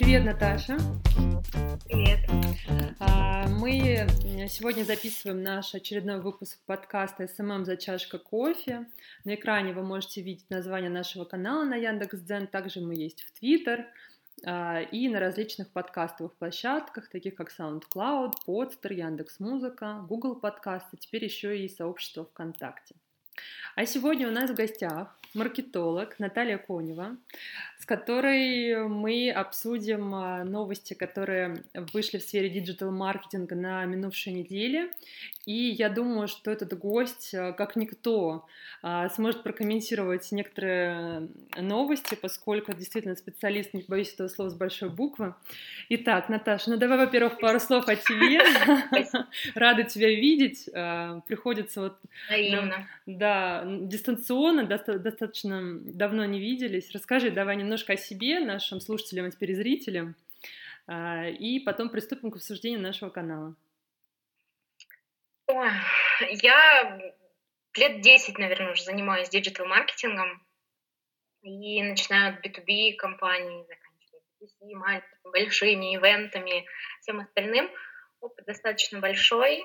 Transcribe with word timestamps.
Привет, 0.00 0.24
Наташа. 0.24 0.78
Привет. 1.84 2.20
А, 3.00 3.46
мы 3.48 4.06
сегодня 4.48 4.82
записываем 4.82 5.42
наш 5.42 5.74
очередной 5.74 6.22
выпуск 6.22 6.58
подкаста 6.64 7.28
«SMM 7.28 7.66
за 7.66 7.76
чашкой 7.76 8.18
кофе». 8.18 8.86
На 9.24 9.34
экране 9.34 9.74
вы 9.74 9.82
можете 9.82 10.22
видеть 10.22 10.48
название 10.48 10.88
нашего 10.88 11.26
канала 11.26 11.64
на 11.64 11.76
Яндекс.Дзен. 11.76 12.46
Также 12.46 12.80
мы 12.80 12.94
есть 12.94 13.24
в 13.24 13.38
Твиттер 13.38 13.88
а, 14.46 14.80
и 14.80 15.06
на 15.10 15.20
различных 15.20 15.68
подкастовых 15.68 16.32
площадках, 16.32 17.10
таких 17.10 17.34
как 17.34 17.52
SoundCloud, 17.52 18.32
Podster, 18.48 18.94
Яндекс.Музыка, 18.94 20.02
Google 20.08 20.36
подкасты, 20.36 20.96
теперь 20.96 21.24
еще 21.24 21.58
и 21.58 21.68
сообщество 21.68 22.24
ВКонтакте. 22.24 22.94
А 23.76 23.84
сегодня 23.84 24.28
у 24.28 24.32
нас 24.32 24.50
в 24.50 24.54
гостях 24.54 25.14
маркетолог 25.34 26.18
Наталья 26.18 26.58
Конева, 26.58 27.16
с 27.80 27.86
которой 27.86 28.86
мы 28.88 29.30
обсудим 29.30 30.14
а, 30.14 30.44
новости, 30.44 30.92
которые 30.92 31.62
вышли 31.94 32.18
в 32.18 32.22
сфере 32.22 32.50
диджитал-маркетинга 32.50 33.54
на 33.54 33.86
минувшей 33.86 34.34
неделе. 34.34 34.90
И 35.46 35.70
я 35.70 35.88
думаю, 35.88 36.28
что 36.28 36.50
этот 36.50 36.78
гость, 36.78 37.34
а, 37.34 37.52
как 37.52 37.76
никто, 37.76 38.44
а, 38.82 39.08
сможет 39.08 39.42
прокомментировать 39.42 40.30
некоторые 40.30 41.30
новости, 41.56 42.16
поскольку 42.20 42.74
действительно 42.74 43.16
специалист, 43.16 43.72
не 43.72 43.82
боюсь 43.88 44.12
этого 44.12 44.28
слова 44.28 44.50
с 44.50 44.54
большой 44.54 44.90
буквы. 44.90 45.34
Итак, 45.88 46.28
Наташа, 46.28 46.68
ну 46.68 46.76
давай, 46.76 46.98
во-первых, 46.98 47.38
пару 47.38 47.60
слов 47.60 47.88
о 47.88 47.96
тебе. 47.96 48.42
Рада 49.54 49.84
тебя 49.84 50.10
видеть. 50.10 50.66
Приходится 51.26 51.80
вот... 51.80 51.96
Да, 53.06 53.64
дистанционно, 53.64 54.66
достаточно 54.66 55.80
давно 55.80 56.26
не 56.26 56.40
виделись. 56.40 56.90
Расскажи 56.92 57.30
давай 57.30 57.56
немножко 57.70 57.92
о 57.92 57.96
себе, 57.96 58.40
нашим 58.40 58.80
слушателям, 58.80 59.26
а 59.26 59.30
теперь 59.30 59.54
зрителям, 59.54 60.16
а, 60.88 61.28
и 61.28 61.60
потом 61.60 61.88
приступим 61.88 62.32
к 62.32 62.36
обсуждению 62.36 62.80
нашего 62.80 63.10
канала. 63.10 63.54
Я 65.46 67.00
лет 67.76 68.00
10, 68.00 68.38
наверное, 68.38 68.72
уже 68.72 68.82
занимаюсь 68.82 69.28
диджитал-маркетингом 69.28 70.44
и 71.42 71.80
начинаю 71.84 72.34
от 72.34 72.44
B2B 72.44 72.94
компаний, 72.96 73.64
заканчивая 73.68 74.20
B2C, 74.40 74.74
маленькими, 74.74 75.30
большими 75.30 75.96
ивентами, 75.96 76.66
всем 77.02 77.20
остальным. 77.20 77.70
Опыт 78.20 78.46
достаточно 78.46 78.98
большой. 78.98 79.64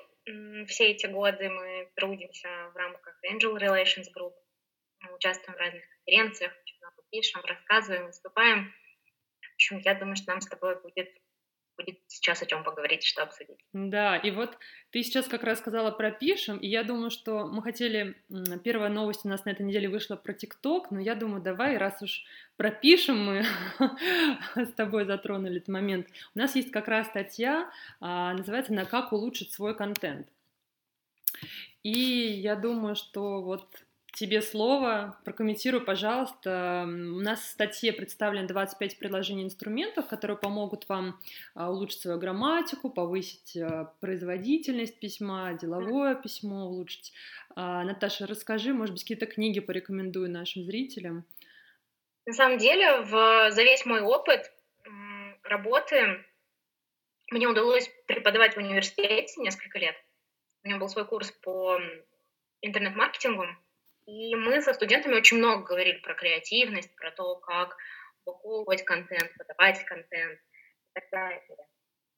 Все 0.68 0.92
эти 0.92 1.08
годы 1.08 1.50
мы 1.50 1.90
трудимся 1.96 2.50
в 2.72 2.78
рамках 2.78 3.20
Angel 3.32 3.58
Relations 3.58 4.06
Group, 4.16 4.34
участвуем 5.14 5.58
в 5.58 5.60
разных 5.60 5.84
конференциях, 5.90 6.54
очень 6.62 6.78
много 6.80 7.04
пишем, 7.12 7.42
рассказываем, 7.44 8.08
выступаем. 8.08 8.74
В 9.42 9.54
общем, 9.56 9.78
я 9.80 9.96
думаю, 9.96 10.16
что 10.16 10.32
нам 10.32 10.42
с 10.42 10.48
тобой 10.48 10.82
будет 10.82 11.10
будет 11.78 12.00
сейчас 12.08 12.42
о 12.42 12.46
чем 12.46 12.64
поговорить, 12.64 13.04
что 13.04 13.24
обсудить. 13.24 13.58
Да, 13.74 14.18
и 14.18 14.32
вот 14.32 14.58
ты 14.92 15.04
сейчас 15.04 15.28
как 15.28 15.44
раз 15.44 15.60
сказала 15.60 15.92
про 15.92 16.12
пишем, 16.12 16.58
и 16.58 16.68
я 16.68 16.84
думаю, 16.84 17.12
что 17.12 17.46
мы 17.48 17.62
хотели... 17.62 18.16
Первая 18.64 18.90
новость 18.90 19.26
у 19.26 19.28
нас 19.28 19.46
на 19.46 19.50
этой 19.50 19.66
неделе 19.66 19.90
вышла 19.90 20.16
про 20.16 20.34
ТикТок, 20.34 20.92
но 20.92 21.00
я 21.00 21.16
думаю, 21.16 21.42
давай, 21.42 21.78
раз 21.78 22.02
уж 22.02 22.24
пропишем 22.58 23.26
мы 23.26 23.46
с 24.56 24.72
тобой 24.74 25.06
затронули 25.06 25.58
этот 25.58 25.70
момент, 25.70 26.08
у 26.34 26.40
нас 26.40 26.56
есть 26.56 26.72
как 26.72 26.88
раз 26.88 27.08
статья, 27.08 27.70
а, 28.00 28.34
называется 28.34 28.74
«На 28.74 28.86
как 28.86 29.12
улучшить 29.12 29.52
свой 29.52 29.76
контент». 29.76 30.28
И 31.84 31.92
я 31.92 32.56
думаю, 32.56 32.96
что 32.96 33.42
вот 33.42 33.68
тебе 34.16 34.42
слово. 34.42 35.18
Прокомментируй, 35.26 35.82
пожалуйста. 35.82 36.86
У 36.88 37.20
нас 37.22 37.42
в 37.42 37.50
статье 37.50 37.94
представлено 37.94 38.48
25 38.48 38.98
предложений 38.98 39.44
инструментов, 39.44 40.08
которые 40.08 40.38
помогут 40.38 40.88
вам 40.90 41.20
а, 41.54 41.70
улучшить 41.70 42.02
свою 42.02 42.18
грамматику, 42.18 42.90
повысить 42.90 43.58
а, 43.58 43.94
производительность 44.00 45.00
письма, 45.00 45.54
деловое 45.54 46.16
письмо 46.16 46.66
улучшить. 46.66 47.14
А, 47.56 47.84
Наташа, 47.84 48.26
расскажи, 48.26 48.74
может 48.74 48.94
быть, 48.94 49.04
какие-то 49.04 49.26
книги 49.26 49.60
порекомендую 49.60 50.32
нашим 50.32 50.64
зрителям. 50.64 51.26
На 52.26 52.34
самом 52.34 52.58
деле, 52.58 53.02
в, 53.02 53.52
за 53.52 53.64
весь 53.64 53.86
мой 53.86 54.02
опыт 54.02 54.52
работы 55.44 56.26
мне 57.32 57.48
удалось 57.48 57.90
преподавать 58.08 58.56
в 58.56 58.58
университете 58.58 59.42
несколько 59.42 59.78
лет. 59.78 59.96
У 60.64 60.68
меня 60.68 60.80
был 60.80 60.88
свой 60.88 61.06
курс 61.06 61.32
по 61.44 61.80
интернет-маркетингу, 62.62 63.46
и 64.06 64.36
мы 64.36 64.62
со 64.62 64.74
студентами 64.74 65.16
очень 65.16 65.38
много 65.38 65.64
говорили 65.64 66.00
про 66.00 66.14
креативность, 66.14 66.96
про 66.96 67.12
то, 67.12 67.36
как 67.38 67.76
упаковывать 68.26 68.84
контент, 68.84 69.32
подавать 69.38 69.84
контент 69.86 70.40
и 70.40 71.00
так 71.00 71.10
далее. 71.12 71.42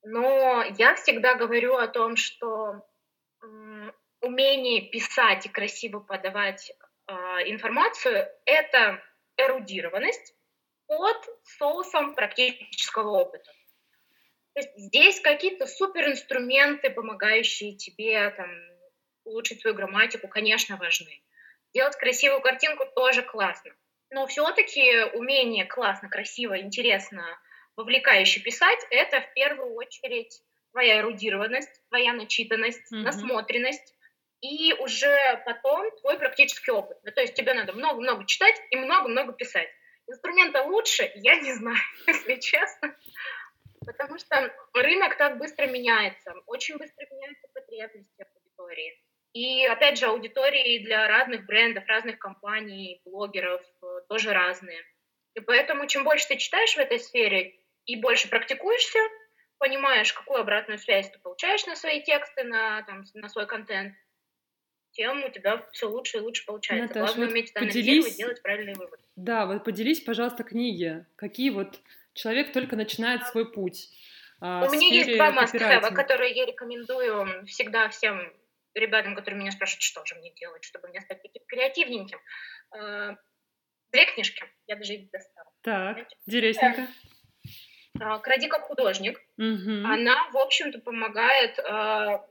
Но 0.03 0.64
я 0.78 0.96
всегда 0.96 1.36
говорю 1.36 1.75
о 1.75 1.88
том, 1.88 2.16
что 2.16 2.86
умение 4.22 4.90
писать 4.90 5.46
и 5.46 5.50
красиво 5.50 6.00
подавать 6.00 6.72
э, 7.08 7.14
информацию— 7.46 8.28
это 8.46 9.02
эрудированность 9.38 10.34
под 10.88 11.18
соусом 11.44 12.16
практического 12.16 13.19
опыта. 13.19 13.52
То 14.54 14.62
есть 14.62 14.78
здесь 14.78 15.19
какие-то 15.19 15.68
суперинструменты, 15.68 16.90
помогающие 16.90 17.75
тебе 17.75 18.30
там, 18.31 18.50
улучшить 19.24 19.62
свою 19.62 19.75
грамматику, 19.75 20.28
конечно, 20.28 20.78
важны. 20.78 21.22
Делать 21.77 21.95
красивую 21.95 22.41
картинку 22.41 22.85
тоже 22.95 23.21
классно. 23.21 23.71
Но 24.09 24.25
все-таки 24.25 24.99
умение 25.13 25.63
классно, 25.63 26.09
красиво, 26.09 26.59
интересно, 26.59 27.23
вовлекающе 27.75 28.39
писать— 28.39 28.79
это 28.89 29.21
в 29.21 29.33
первую 29.35 29.75
очередь 29.75 30.41
твоя 30.71 31.01
эрудированность, 31.01 31.69
твоя 31.89 32.13
начитанность, 32.13 32.91
mm-hmm. 32.91 33.03
насмотренность 33.03 33.93
и 34.41 34.73
уже 34.73 35.15
потом 35.45 35.95
твой 35.97 36.17
практический 36.17 36.71
опыт. 36.71 36.97
Ну, 37.03 37.11
то 37.11 37.21
есть 37.21 37.35
тебе 37.35 37.53
надо 37.53 37.73
много-много 37.73 38.25
читать 38.25 38.59
и 38.71 38.75
много-много 38.75 39.33
писать. 39.33 39.69
Инструмента 40.07 40.63
лучше, 40.63 41.11
я 41.13 41.35
не 41.35 41.53
знаю, 41.53 41.77
если 42.07 42.38
честно. 42.39 42.97
Потому 43.85 44.17
что 44.17 44.51
рынок 44.73 45.15
так 45.15 45.38
быстро 45.38 45.67
меняется, 45.67 46.33
очень 46.47 46.75
быстро 46.77 47.05
меняются 47.11 47.47
потребности 47.53 48.25
аудитории. 48.33 48.99
И, 49.33 49.65
опять 49.65 49.99
же, 49.99 50.07
аудитории 50.07 50.79
для 50.79 51.07
разных 51.07 51.45
брендов, 51.45 51.85
разных 51.88 52.17
компаний, 52.17 53.01
блогеров 53.05 53.61
э, 53.81 53.85
тоже 54.09 54.33
разные. 54.33 54.83
И 55.35 55.39
поэтому, 55.39 55.85
чем 55.88 56.03
больше 56.03 56.27
ты 56.27 56.38
читаешь 56.38 56.73
в 56.73 56.79
этой 56.79 56.99
сфере 56.99 57.55
и 57.85 57.95
больше 57.97 58.29
практикуешься, 58.29 58.99
понимаешь, 59.59 60.13
какую 60.13 60.39
обратную 60.39 60.79
связь 60.79 61.09
ты 61.11 61.19
получаешь 61.19 61.65
на 61.65 61.75
свои 61.75 62.01
тексты, 62.01 62.43
на, 62.43 62.81
там, 62.83 63.03
на 63.13 63.29
свой 63.29 63.45
контент, 63.45 63.93
тем 64.91 65.23
у 65.23 65.29
тебя 65.29 65.63
все 65.71 65.88
лучше 65.88 66.17
и 66.17 66.21
лучше 66.21 66.45
получается. 66.45 66.88
Наташа, 66.88 67.05
Главное 67.05 67.25
вот 67.27 67.31
уметь 67.33 67.51
это 67.51 67.65
поделись... 67.65 68.13
и 68.15 68.17
делать 68.17 68.41
правильные 68.41 68.75
выводы. 68.75 69.03
Да, 69.15 69.45
вот 69.45 69.63
поделись, 69.63 70.01
пожалуйста, 70.01 70.44
книги. 70.44 71.05
Какие 71.15 71.51
вот 71.51 71.79
человек 72.13 72.51
только 72.51 72.75
начинает 72.75 73.23
свой 73.27 73.51
путь. 73.51 73.89
А, 74.39 74.67
у 74.67 74.71
меня 74.71 74.88
есть 74.88 75.15
два 75.15 75.31
must 75.31 75.94
которые 75.94 76.33
я 76.33 76.45
рекомендую 76.45 77.45
всегда 77.45 77.89
всем 77.89 78.33
ребятам, 78.77 79.15
которые 79.15 79.39
меня 79.39 79.51
спрашивают, 79.51 79.81
что 79.81 80.05
же 80.05 80.15
мне 80.15 80.31
делать, 80.33 80.63
чтобы 80.63 80.88
мне 80.88 81.01
стать 81.01 81.21
таким 81.21 81.43
креативненьким. 81.47 82.19
Э, 82.75 83.15
две 83.91 84.05
книжки, 84.05 84.43
я 84.67 84.75
даже 84.75 84.93
их 84.93 85.11
достала. 85.11 85.51
Так, 85.61 86.07
интересненько. 86.25 86.88
Э, 87.99 88.19
Кради 88.19 88.47
как 88.47 88.63
художник. 88.63 89.19
Угу. 89.38 89.85
Она, 89.85 90.29
в 90.31 90.38
общем-то, 90.38 90.79
помогает 90.79 91.57
э, 91.59 91.63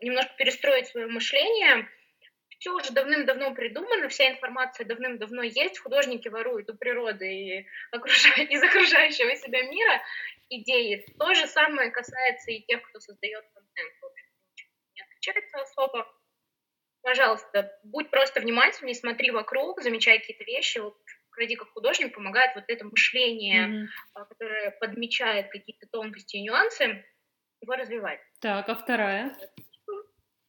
немножко 0.00 0.34
перестроить 0.36 0.88
свое 0.88 1.06
мышление. 1.06 1.88
Все 2.58 2.70
уже 2.70 2.92
давным-давно 2.92 3.52
придумано, 3.54 4.08
вся 4.08 4.30
информация 4.30 4.86
давным-давно 4.86 5.42
есть. 5.42 5.78
Художники 5.78 6.28
воруют 6.28 6.70
у 6.70 6.74
природы 6.74 7.26
и 7.26 7.58
из 7.92 8.62
окружающего 8.62 9.36
себя 9.36 9.62
мира 9.62 10.02
идеи. 10.48 11.04
То 11.18 11.34
же 11.34 11.46
самое 11.46 11.90
касается 11.90 12.50
и 12.50 12.62
тех, 12.62 12.82
кто 12.82 13.00
создает 13.00 13.44
контент. 13.52 13.92
В 14.00 14.06
общем, 14.06 14.26
не 14.94 15.02
отличается 15.02 15.60
особо 15.60 16.06
пожалуйста, 17.02 17.72
будь 17.84 18.10
просто 18.10 18.40
внимательней, 18.40 18.94
смотри 18.94 19.30
вокруг, 19.30 19.82
замечай 19.82 20.18
какие-то 20.18 20.44
вещи. 20.44 20.78
Вот 20.78 20.96
Кради 21.30 21.54
как 21.54 21.68
художник 21.72 22.14
помогает 22.14 22.54
вот 22.54 22.64
это 22.68 22.86
мышление, 22.86 23.68
mm-hmm. 23.68 24.24
которое 24.28 24.70
подмечает 24.80 25.50
какие-то 25.50 25.86
тонкости 25.86 26.36
и 26.36 26.42
нюансы, 26.42 27.04
его 27.60 27.74
развивать. 27.74 28.20
Так, 28.40 28.68
а 28.68 28.74
вторая? 28.74 29.36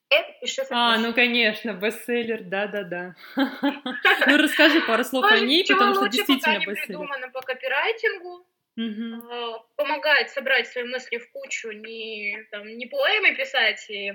Это 0.10 0.32
пиши 0.40 0.64
А, 0.70 0.98
ну 0.98 1.14
конечно, 1.14 1.74
бестселлер, 1.74 2.44
да-да-да. 2.44 3.16
Ну 3.36 4.38
расскажи 4.38 4.80
пару 4.88 5.04
слов 5.04 5.26
о 5.30 5.40
ней, 5.40 5.66
потому 5.68 5.96
что 5.96 6.08
действительно 6.08 6.60
бестселлер. 6.60 6.86
придумано 6.86 7.30
по 7.32 7.42
копирайтингу, 7.42 8.48
а, 8.78 9.60
помогает 9.76 10.30
собрать 10.30 10.68
свои 10.68 10.86
мысли 10.86 11.18
в 11.18 11.30
кучу, 11.32 11.72
не, 11.72 12.48
там, 12.52 12.66
не 12.66 12.86
поэмы 12.86 13.36
писать 13.36 13.86
и 13.90 14.14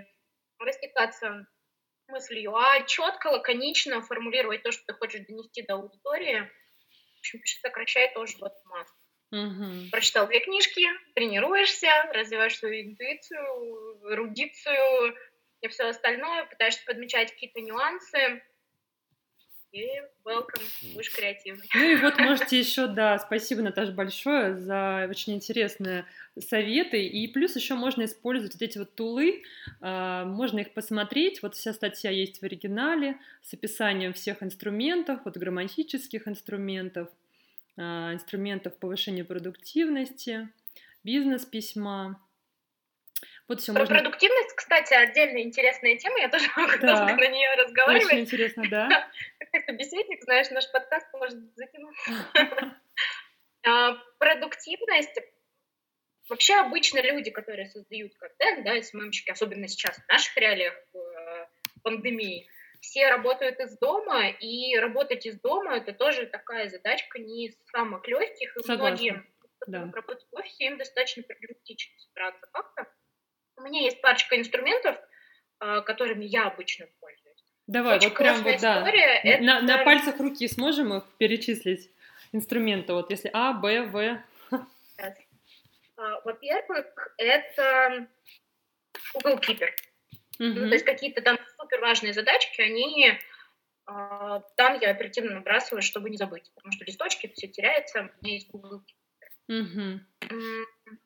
растекаться 0.58 1.46
мыслью, 2.08 2.54
а 2.56 2.82
четко, 2.82 3.28
лаконично 3.28 4.02
формулировать 4.02 4.62
то, 4.62 4.72
что 4.72 4.84
ты 4.86 4.94
хочешь 4.94 5.26
донести 5.26 5.62
до 5.62 5.74
аудитории. 5.74 6.50
В 7.16 7.18
общем, 7.20 7.40
пиши, 7.40 7.58
сокращай 7.60 8.12
тоже 8.14 8.36
вот 8.40 8.52
масс. 8.66 8.88
Угу. 9.32 9.90
Прочитал 9.90 10.26
две 10.26 10.40
книжки, 10.40 10.82
тренируешься, 11.14 11.88
развиваешь 12.12 12.58
свою 12.58 12.82
интуицию, 12.82 14.12
эрудицию 14.12 15.16
и 15.62 15.68
все 15.68 15.88
остальное, 15.88 16.44
пытаешься 16.44 16.84
подмечать 16.84 17.32
какие-то 17.32 17.60
нюансы. 17.60 18.42
И 19.72 19.88
welcome, 20.26 20.62
будешь 20.92 21.10
креативный. 21.10 21.66
Ну 21.74 21.80
и 21.82 21.96
вот 21.96 22.18
можете 22.18 22.58
еще, 22.58 22.88
да, 22.88 23.18
спасибо, 23.18 23.62
Наташа, 23.62 23.92
большое 23.92 24.54
за 24.58 25.06
очень 25.08 25.32
интересные 25.32 26.04
советы. 26.38 27.06
И 27.06 27.26
плюс 27.26 27.56
еще 27.56 27.74
можно 27.74 28.04
использовать 28.04 28.52
вот 28.52 28.60
эти 28.60 28.76
вот 28.76 28.94
тулы, 28.94 29.42
а, 29.80 30.26
можно 30.26 30.60
их 30.60 30.74
посмотреть. 30.74 31.42
Вот 31.42 31.54
вся 31.54 31.72
статья 31.72 32.10
есть 32.10 32.40
в 32.40 32.42
оригинале 32.42 33.16
с 33.40 33.54
описанием 33.54 34.12
всех 34.12 34.42
инструментов, 34.42 35.20
вот 35.24 35.38
грамматических 35.38 36.28
инструментов, 36.28 37.08
а, 37.78 38.12
инструментов 38.12 38.76
повышения 38.76 39.24
продуктивности, 39.24 40.50
бизнес-письма. 41.02 42.20
Вот 43.52 43.60
все 43.60 43.74
Про 43.74 43.82
можно... 43.82 43.96
продуктивность, 43.96 44.54
кстати, 44.56 44.94
отдельная 44.94 45.42
интересная 45.42 45.98
тема, 45.98 46.18
я 46.18 46.30
тоже 46.30 46.48
могу 46.56 46.72
да. 46.80 47.04
на 47.04 47.28
нее 47.28 47.54
разговаривать. 47.58 48.06
Очень 48.06 48.20
интересно, 48.20 48.64
да. 48.70 48.88
Как 49.52 49.64
собеседник, 49.66 50.24
знаешь, 50.24 50.48
наш 50.50 50.72
подкаст 50.72 51.06
может 51.12 51.38
затянуть. 51.54 51.96
А, 53.64 53.94
продуктивность 54.18 55.20
Вообще 56.28 56.54
обычно 56.56 57.00
люди, 57.00 57.30
которые 57.30 57.66
создают 57.66 58.12
контент, 58.16 58.64
да, 58.64 58.82
СММщики, 58.82 59.30
особенно 59.30 59.68
сейчас 59.68 59.98
в 59.98 60.08
наших 60.08 60.36
реалиях 60.36 60.74
в 60.92 61.48
пандемии, 61.84 62.48
все 62.80 63.08
работают 63.08 63.60
из 63.60 63.78
дома, 63.78 64.30
и 64.30 64.76
работать 64.78 65.26
из 65.26 65.40
дома 65.40 65.76
это 65.76 65.92
тоже 65.92 66.26
такая 66.26 66.70
задачка 66.70 67.20
не 67.20 67.46
из 67.46 67.56
самых 67.70 68.04
легких, 68.08 68.56
и 68.56 68.62
Согласна. 68.62 68.96
многим, 68.96 69.26
да. 69.68 69.90
работают 69.94 70.26
в 70.32 70.36
офисе, 70.36 70.64
им 70.64 70.78
достаточно 70.78 71.22
проблематично 71.22 71.96
собираться 72.00 72.48
как-то. 72.52 72.88
У 73.62 73.64
меня 73.64 73.82
есть 73.82 74.00
парочка 74.00 74.36
инструментов, 74.36 74.96
а, 75.60 75.80
которыми 75.82 76.24
я 76.24 76.48
обычно 76.48 76.86
пользуюсь. 77.00 77.44
Давай, 77.68 77.96
Очень 77.96 78.08
вот 78.08 78.18
прям 78.18 78.42
вот, 78.42 78.60
да. 78.60 78.80
История, 78.80 79.40
на, 79.40 79.58
это... 79.58 79.66
на 79.66 79.84
пальцах 79.84 80.18
руки 80.18 80.48
сможем 80.48 80.92
их 80.94 81.04
перечислить, 81.18 81.90
инструменты, 82.32 82.92
вот 82.92 83.10
если 83.10 83.30
А, 83.32 83.52
Б, 83.52 83.82
В. 83.82 84.24
А, 85.96 86.20
во-первых, 86.24 86.86
это 87.16 88.08
Google 89.14 89.38
Keeper. 89.38 89.70
Mm-hmm. 90.40 90.54
Ну, 90.54 90.68
то 90.68 90.74
есть 90.74 90.84
какие-то 90.84 91.22
там 91.22 91.38
супер 91.56 91.80
важные 91.80 92.12
задачки, 92.12 92.60
они 92.60 93.16
а, 93.86 94.40
там 94.56 94.80
я 94.80 94.90
оперативно 94.90 95.34
набрасываю, 95.34 95.82
чтобы 95.82 96.10
не 96.10 96.16
забыть, 96.16 96.50
потому 96.56 96.72
что 96.72 96.84
листочки 96.84 97.30
все 97.34 97.46
теряются, 97.46 98.00
у 98.00 98.24
меня 98.24 98.34
есть 98.34 98.50
Google 98.50 98.82
Keeper. 99.48 100.00
Mm-hmm. 100.28 100.96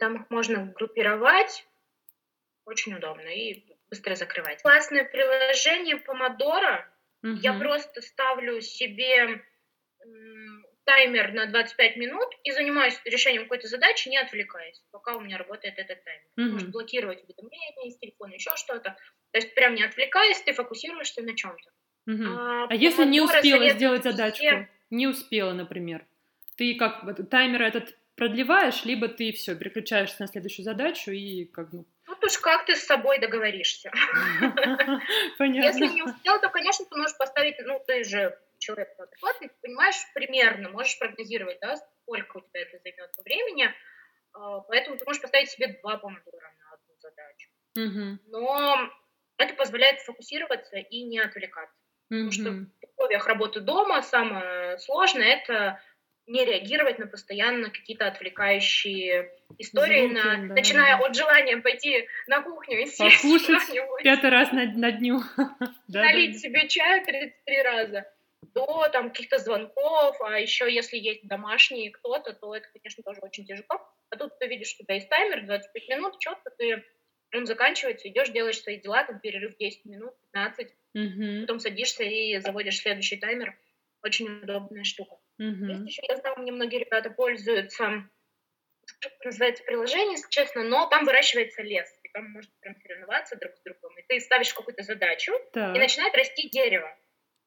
Там 0.00 0.22
их 0.22 0.30
можно 0.30 0.66
группировать, 0.66 1.67
очень 2.68 2.94
удобно 2.94 3.28
и 3.28 3.64
быстро 3.90 4.14
закрывать. 4.14 4.62
Классное 4.62 5.04
приложение 5.04 5.96
Pomodoro. 5.96 6.84
Mm-hmm. 7.24 7.38
Я 7.42 7.54
просто 7.54 8.00
ставлю 8.02 8.60
себе 8.60 9.42
таймер 10.84 11.32
на 11.32 11.46
25 11.46 11.96
минут 11.96 12.28
и 12.44 12.50
занимаюсь 12.52 12.98
решением 13.04 13.42
какой-то 13.42 13.68
задачи, 13.68 14.08
не 14.08 14.16
отвлекаясь, 14.16 14.82
пока 14.90 15.16
у 15.16 15.20
меня 15.20 15.36
работает 15.36 15.78
этот 15.78 16.02
таймер. 16.04 16.24
Mm-hmm. 16.38 16.52
Может 16.52 16.70
блокировать 16.70 17.22
уведомления 17.24 17.88
из 17.88 17.98
телефона, 17.98 18.34
еще 18.34 18.50
что-то. 18.56 18.96
То 19.32 19.38
есть 19.38 19.54
прям 19.54 19.74
не 19.74 19.82
отвлекаясь, 19.82 20.40
ты 20.42 20.52
фокусируешься 20.52 21.22
на 21.22 21.36
чем-то. 21.36 21.70
Mm-hmm. 22.10 22.36
А, 22.38 22.66
а 22.70 22.74
если 22.74 23.04
не 23.04 23.20
успела 23.20 23.68
сделать 23.70 24.02
задачку? 24.02 24.38
Все... 24.38 24.68
Не 24.90 25.06
успела, 25.06 25.52
например. 25.52 26.06
Ты 26.56 26.74
как 26.76 27.04
таймер 27.28 27.62
этот 27.62 27.94
продлеваешь, 28.14 28.84
либо 28.84 29.08
ты 29.08 29.32
все, 29.32 29.54
переключаешься 29.54 30.16
на 30.20 30.26
следующую 30.26 30.64
задачу 30.64 31.10
и 31.10 31.44
как 31.44 31.70
бы... 31.70 31.84
Тут 32.20 32.30
уж 32.30 32.38
как 32.38 32.66
ты 32.66 32.74
с 32.74 32.84
собой 32.84 33.18
договоришься. 33.18 33.90
Понятно. 35.38 35.66
Если 35.66 35.86
не 35.86 36.02
успел, 36.02 36.40
то, 36.40 36.48
конечно, 36.48 36.84
ты 36.84 36.96
можешь 36.96 37.16
поставить, 37.16 37.56
ну, 37.64 37.80
ты 37.86 38.02
же 38.04 38.36
человек 38.58 38.88
адекватный, 38.98 39.48
ты 39.48 39.54
понимаешь 39.62 39.96
примерно, 40.14 40.70
можешь 40.70 40.98
прогнозировать, 40.98 41.58
да, 41.60 41.76
сколько 41.76 42.38
у 42.38 42.40
тебя 42.40 42.62
это 42.62 42.78
займет 42.78 43.10
времени, 43.24 43.72
а, 44.32 44.60
поэтому 44.60 44.96
ты 44.96 45.04
можешь 45.04 45.22
поставить 45.22 45.50
себе 45.50 45.78
два 45.80 45.98
помидора 45.98 46.52
на 46.58 46.72
одну 46.74 46.94
задачу. 46.98 47.50
Но 48.26 48.90
это 49.36 49.54
позволяет 49.54 50.00
фокусироваться 50.00 50.76
и 50.76 51.02
не 51.04 51.20
отвлекаться. 51.20 51.76
Потому 52.08 52.32
что 52.32 52.50
в 52.50 52.90
условиях 52.90 53.26
работы 53.26 53.60
дома 53.60 54.02
самое 54.02 54.78
сложное– 54.78 55.26
это 55.26 55.80
не 56.28 56.44
реагировать 56.44 56.98
на 56.98 57.06
постоянно 57.06 57.70
какие-то 57.70 58.06
отвлекающие 58.06 59.32
истории, 59.58 60.06
Звуки, 60.06 60.14
на, 60.14 60.48
да. 60.48 60.54
начиная 60.54 60.96
от 60.96 61.16
желания 61.16 61.56
пойти 61.56 62.06
на 62.26 62.42
кухню 62.42 62.82
и 62.82 62.86
съесть 62.86 63.22
пятый 64.04 64.30
раз 64.30 64.52
на, 64.52 64.66
на 64.66 64.92
дню. 64.92 65.20
Налить 65.88 66.40
себе 66.40 66.68
чаю 66.68 67.04
33 67.04 67.62
раза 67.62 68.04
до 68.54 68.88
там 68.92 69.10
каких-то 69.10 69.38
звонков, 69.38 70.16
а 70.20 70.38
еще 70.38 70.72
если 70.72 70.96
есть 70.96 71.26
домашние 71.26 71.90
кто-то, 71.90 72.32
то 72.34 72.54
это, 72.54 72.68
конечно, 72.72 73.02
тоже 73.02 73.20
очень 73.22 73.46
тяжело. 73.46 73.66
А 74.10 74.16
тут 74.16 74.38
ты 74.38 74.46
видишь, 74.46 74.68
что 74.68 74.82
у 74.82 74.84
тебя 74.84 74.94
есть 74.94 75.08
таймер 75.08 75.46
25 75.46 75.88
минут, 75.88 76.18
четко 76.18 76.50
ты 76.56 76.84
он 77.34 77.46
заканчивается, 77.46 78.08
идешь, 78.08 78.30
делаешь 78.30 78.60
свои 78.60 78.80
дела, 78.80 79.04
там 79.04 79.20
перерыв 79.20 79.56
10 79.58 79.84
минут, 79.84 80.14
15, 80.32 80.74
mm-hmm. 80.96 81.40
потом 81.42 81.60
садишься 81.60 82.04
и 82.04 82.38
заводишь 82.38 82.78
следующий 82.78 83.16
таймер. 83.16 83.58
Очень 84.02 84.40
удобная 84.40 84.84
штука. 84.84 85.16
Mm-hmm. 85.40 85.66
Есть 85.66 85.86
еще, 85.86 86.02
я 86.08 86.16
знаю, 86.16 86.38
мне 86.38 86.52
многие 86.52 86.78
ребята 86.78 87.10
пользуются, 87.10 88.08
называется 89.24 89.64
приложение, 89.64 90.12
если 90.12 90.30
честно, 90.30 90.64
но 90.64 90.86
там 90.88 91.04
выращивается 91.04 91.62
лес, 91.62 91.88
и 92.02 92.08
там 92.08 92.30
можно 92.30 92.50
прям 92.60 92.76
соревноваться 92.76 93.36
друг 93.36 93.54
с 93.54 93.62
другом. 93.62 93.96
И 93.98 94.02
ты 94.08 94.20
ставишь 94.20 94.52
какую-то 94.52 94.82
задачу, 94.82 95.32
так. 95.52 95.76
и 95.76 95.78
начинает 95.78 96.14
расти 96.14 96.48
дерево. 96.50 96.96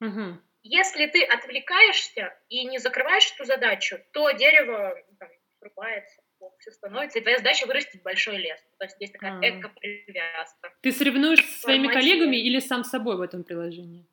Mm-hmm. 0.04 0.34
Если 0.64 1.08
ты 1.08 1.24
отвлекаешься 1.24 2.38
и 2.50 2.64
не 2.66 2.78
закрываешь 2.78 3.32
эту 3.34 3.46
задачу, 3.46 3.98
то 4.14 4.32
дерево 4.32 4.96
там, 5.20 5.30
срубается, 5.60 6.22
все 6.60 6.72
становится, 6.72 7.20
и 7.20 7.22
твоя 7.22 7.38
задача 7.38 7.66
вырастить 7.66 8.02
большой 8.04 8.38
лес. 8.38 8.60
То 8.78 8.86
есть 8.86 8.96
здесь 8.96 9.12
такая 9.12 9.40
а. 9.40 9.50
эко-привязка. 9.50 10.74
Ты 10.82 10.92
соревнуешься 10.92 11.52
со 11.52 11.62
своими 11.62 11.88
коллегами 11.88 12.38
или 12.38 12.60
сам 12.60 12.84
с 12.84 12.90
собой 12.90 13.18
в 13.18 13.22
этом 13.22 13.44
приложении? 13.44 14.06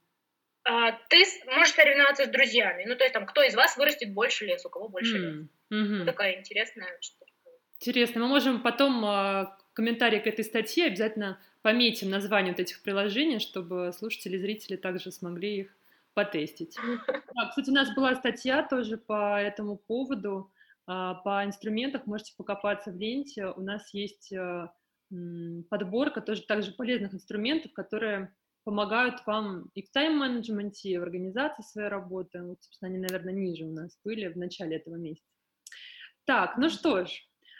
А, 0.71 0.93
ты 1.09 1.25
можешь 1.47 1.73
соревноваться 1.73 2.27
с 2.27 2.29
друзьями. 2.29 2.85
Ну, 2.87 2.95
то 2.95 3.03
есть 3.03 3.15
там, 3.15 3.25
кто 3.25 3.43
из 3.43 3.55
вас 3.55 3.79
вырастет 3.79 4.13
больше 4.13 4.45
лес, 4.45 4.67
у 4.67 4.69
кого 4.69 4.89
больше 4.89 5.17
mm. 5.17 5.21
лес. 5.21 5.47
Mm-hmm. 5.73 6.05
Такая 6.05 6.39
интересная 6.39 6.99
штука. 7.01 7.33
Интересно. 7.81 8.21
Мы 8.21 8.29
можем 8.29 8.61
потом 8.61 9.03
а, 9.03 9.57
комментарий 9.73 10.21
к 10.21 10.27
этой 10.27 10.45
статье 10.45 10.85
обязательно 10.85 11.41
пометим 11.63 12.11
название 12.11 12.53
вот 12.53 12.61
этих 12.61 12.83
приложений, 12.83 13.39
чтобы 13.39 13.93
слушатели 13.97 14.37
и 14.37 14.41
зрители 14.41 14.77
также 14.77 15.11
смогли 15.11 15.61
их 15.61 15.77
потестить. 16.13 16.77
Да, 17.35 17.49
кстати, 17.49 17.71
у 17.71 17.73
нас 17.73 17.95
была 17.95 18.15
статья 18.17 18.63
тоже 18.63 18.99
по 18.99 19.41
этому 19.41 19.77
поводу, 19.77 20.51
а, 20.87 21.15
по 21.15 21.47
инструментам, 21.47 22.03
можете 22.05 22.35
покопаться 22.37 22.91
в 22.91 22.97
ленте. 22.97 23.47
У 23.47 23.63
нас 23.63 23.95
есть 23.95 24.33
э, 24.33 24.69
подборка 25.71 26.21
тоже 26.21 26.43
также 26.43 26.73
полезных 26.73 27.15
инструментов, 27.15 27.73
которые 27.73 28.33
помогают 28.69 29.25
вам 29.25 29.71
и 29.75 29.81
в 29.81 29.91
тайм-менеджменте, 29.93 30.91
и 30.91 30.99
в 30.99 31.03
организации 31.03 31.63
своей 31.63 31.89
работы. 31.89 32.43
Вот, 32.43 32.63
собственно, 32.63 32.91
они, 32.91 32.99
наверное, 32.99 33.33
ниже 33.33 33.65
у 33.65 33.73
нас 33.73 33.99
были 34.05 34.29
в 34.29 34.37
начале 34.37 34.77
этого 34.77 34.97
месяца. 34.97 35.27
Так, 36.27 36.59
ну 36.59 36.69
что 36.69 37.07
ж, 37.07 37.11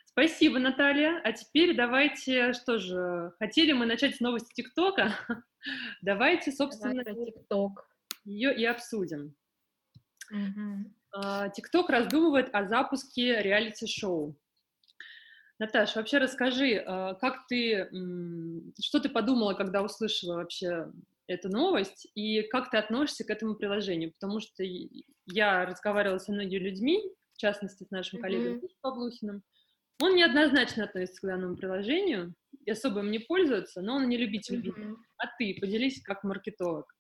спасибо, 0.05 0.59
Наталья. 0.59 1.19
А 1.25 1.33
теперь 1.33 1.75
давайте, 1.75 2.53
что 2.53 2.77
же, 2.79 3.33
хотели 3.39 3.73
мы 3.73 3.87
начать 3.87 4.17
с 4.17 4.21
новости 4.21 4.53
ТикТока? 4.53 5.15
Давайте, 6.03 6.53
собственно... 6.53 7.03
ТикТок 7.03 7.89
ее 8.27 8.55
и 8.55 8.67
обсудим. 8.67 9.35
ТикТок 11.55 11.89
раздумывает 11.89 12.51
о 12.53 12.67
запуске 12.67 13.41
реалити-шоу. 13.41 14.37
Наташа, 15.59 15.99
вообще 15.99 16.19
расскажи, 16.19 16.83
а, 16.87 17.15
как 17.15 17.47
ты, 17.49 17.89
что 18.81 19.01
ты 19.01 19.09
подумала, 19.09 19.55
когда 19.55 19.83
услышала 19.83 20.37
вообще 20.37 20.91
эту 21.27 21.49
новость, 21.49 22.07
и 22.15 22.43
как 22.43 22.71
ты 22.71 22.79
относишься 22.79 23.25
к 23.25 23.31
этому 23.31 23.55
приложению? 23.55 24.13
Потому 24.13 24.41
что 24.41 24.63
я 25.27 25.67
разговаривала 25.67 26.19
со 26.19 26.33
многими 26.33 26.59
людьми, 26.59 27.03
в 27.35 27.39
частности, 27.39 27.85
с 27.85 27.91
нашим 27.91 28.21
коллегой 28.21 28.55
mm-hmm. 28.55 28.71
Павлухиным. 28.81 29.43
Он 30.01 30.15
неоднозначно 30.15 30.85
относится 30.85 31.21
к 31.21 31.27
данному 31.27 31.57
приложению, 31.57 32.35
и 32.65 32.71
особо 32.71 33.01
им 33.01 33.11
не 33.11 33.19
пользуется, 33.19 33.83
но 33.83 33.97
он 33.97 34.09
не 34.09 34.17
любитель 34.17 34.61
mm-hmm. 34.61 34.97
А 35.19 35.27
ты 35.39 35.57
поделись 35.61 36.01
как 36.03 36.23
маркетолог. 36.25 36.95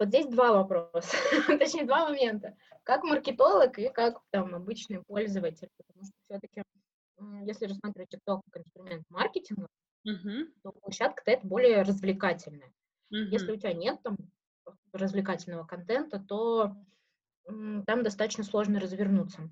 Вот 0.00 0.08
здесь 0.08 0.26
два 0.28 0.54
вопроса, 0.54 1.14
точнее, 1.58 1.84
два 1.84 2.08
момента. 2.08 2.56
Как 2.84 3.04
маркетолог 3.04 3.78
и 3.78 3.90
как 3.90 4.22
там 4.30 4.54
обычный 4.54 5.02
пользователь, 5.06 5.68
потому 5.76 6.04
что 6.04 6.14
все-таки, 6.24 6.62
если 7.44 7.66
рассматривать 7.66 8.14
TikTok 8.14 8.40
как 8.50 8.62
инструмент 8.62 9.04
маркетинга, 9.10 9.68
uh-huh. 10.08 10.46
то 10.62 10.72
площадка-то 10.72 11.30
это 11.30 11.46
более 11.46 11.82
развлекательная. 11.82 12.72
Uh-huh. 13.12 13.28
Если 13.30 13.52
у 13.52 13.56
тебя 13.56 13.74
нет 13.74 14.02
там 14.02 14.16
развлекательного 14.94 15.66
контента, 15.66 16.18
то 16.18 16.74
там 17.44 18.02
достаточно 18.02 18.42
сложно 18.42 18.80
развернуться. 18.80 19.50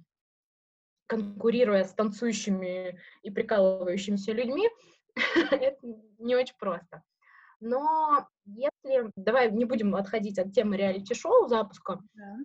Конкурируя 1.08 1.84
с 1.84 1.92
танцующими 1.92 2.98
и 3.22 3.30
прикалывающимися 3.30 4.32
людьми, 4.32 4.70
это 5.50 5.76
не 6.18 6.36
очень 6.36 6.56
просто. 6.58 7.02
Но 7.60 8.26
если... 8.44 9.10
Давай 9.16 9.50
не 9.50 9.64
будем 9.64 9.94
отходить 9.94 10.38
от 10.38 10.52
темы 10.52 10.76
реалити-шоу 10.76 11.48
запуска. 11.48 12.00
Да. 12.14 12.36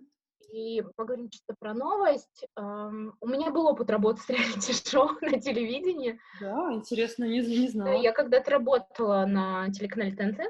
И 0.52 0.82
поговорим 0.96 1.30
чисто 1.30 1.54
про 1.58 1.74
новость. 1.74 2.46
У 2.56 3.26
меня 3.26 3.50
был 3.50 3.66
опыт 3.66 3.90
работы 3.90 4.22
с 4.22 4.28
реалити-шоу 4.28 5.10
на 5.20 5.40
телевидении. 5.40 6.20
Да, 6.40 6.72
интересно, 6.72 7.24
не, 7.24 7.40
не 7.40 7.68
знала. 7.68 7.96
Я 7.96 8.12
когда-то 8.12 8.50
работала 8.52 9.26
на 9.26 9.70
телеканале 9.70 10.14
ТНТ 10.14 10.40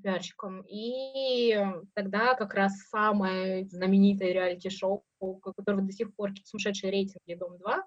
пиарщиком, 0.00 0.64
и 0.68 1.54
тогда 1.94 2.34
как 2.34 2.54
раз 2.54 2.72
самое 2.88 3.66
знаменитое 3.68 4.32
реалити-шоу, 4.32 5.04
у 5.20 5.34
которого 5.36 5.82
до 5.82 5.92
сих 5.92 6.14
пор 6.14 6.30
сумасшедшие 6.44 6.90
рейтинги 6.90 7.34
«Дом-2», 7.34 7.82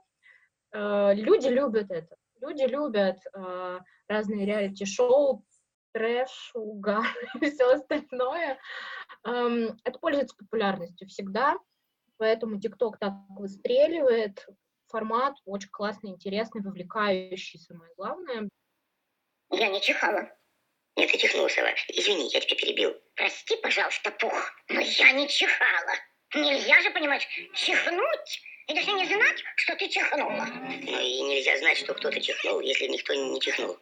э, 0.73 1.13
люди 1.15 1.47
любят 1.47 1.89
это. 1.89 2.15
Люди 2.45 2.63
любят 2.63 3.17
э, 3.33 3.79
разные 4.07 4.45
реалити-шоу, 4.45 5.43
трэш, 5.93 6.51
угар 6.53 7.07
и 7.41 7.49
все 7.49 7.73
остальное. 7.73 8.59
Эм, 9.23 9.79
это 9.83 9.97
пользуется 9.97 10.35
популярностью 10.37 11.07
всегда, 11.07 11.55
поэтому 12.17 12.59
ТикТок 12.59 12.99
так 12.99 13.13
выстреливает. 13.29 14.45
Формат 14.89 15.33
очень 15.45 15.69
классный, 15.69 16.11
интересный, 16.11 16.61
вовлекающий, 16.61 17.59
самое 17.59 17.91
главное. 17.97 18.47
Я 19.49 19.69
не 19.69 19.81
чихала. 19.81 20.29
Нет, 20.95 21.11
ты 21.11 21.17
чихнул, 21.17 21.49
Сова. 21.49 21.73
Извини, 21.87 22.29
я 22.31 22.41
тебя 22.41 22.57
перебил. 22.57 22.93
Прости, 23.15 23.57
пожалуйста, 23.57 24.11
Пух, 24.11 24.51
но 24.69 24.81
я 24.81 25.11
не 25.13 25.27
чихала. 25.27 25.93
Нельзя 26.35 26.79
же, 26.81 26.91
понимаешь, 26.91 27.27
чихнуть 27.55 28.41
и 28.67 28.73
даже 28.73 28.91
не 28.91 29.05
знать, 29.05 29.43
что 29.55 29.75
ты 29.75 29.87
чихнула. 29.87 30.47
Ну 30.81 30.99
и 30.99 31.21
нельзя 31.21 31.57
знать, 31.59 31.77
что 31.77 31.93
кто-то 31.93 32.19
чихнул, 32.19 32.59
если 32.59 32.87
никто 32.87 33.13
не 33.13 33.39
чихнул 33.39 33.77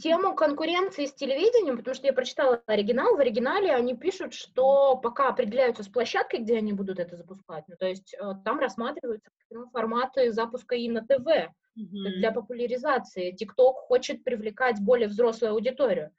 тему 0.00 0.34
конкуренции 0.34 1.06
с 1.06 1.14
телевидением, 1.14 1.76
потому 1.76 1.94
что 1.94 2.06
я 2.06 2.12
прочитала 2.12 2.62
оригинал, 2.66 3.16
в 3.16 3.20
оригинале 3.20 3.74
они 3.74 3.96
пишут, 3.96 4.34
что 4.34 4.96
пока 4.96 5.28
определяются 5.28 5.82
с 5.82 5.88
площадкой, 5.88 6.40
где 6.40 6.58
они 6.58 6.72
будут 6.72 6.98
это 6.98 7.16
запускать, 7.16 7.64
ну, 7.68 7.76
то 7.76 7.86
есть 7.86 8.14
э, 8.14 8.18
там 8.44 8.58
рассматриваются 8.58 9.30
форматы 9.72 10.32
запуска 10.32 10.74
и 10.74 10.88
на 10.88 11.02
ТВ 11.02 11.26
mm-hmm. 11.26 12.16
для 12.16 12.32
популяризации. 12.32 13.32
ТикТок 13.32 13.76
хочет 13.76 14.24
привлекать 14.24 14.80
более 14.80 15.08
взрослую 15.08 15.52
аудиторию, 15.52 16.10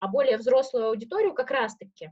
а 0.00 0.08
более 0.08 0.36
взрослую 0.36 0.86
аудиторию 0.86 1.32
как 1.32 1.50
раз-таки 1.50 2.10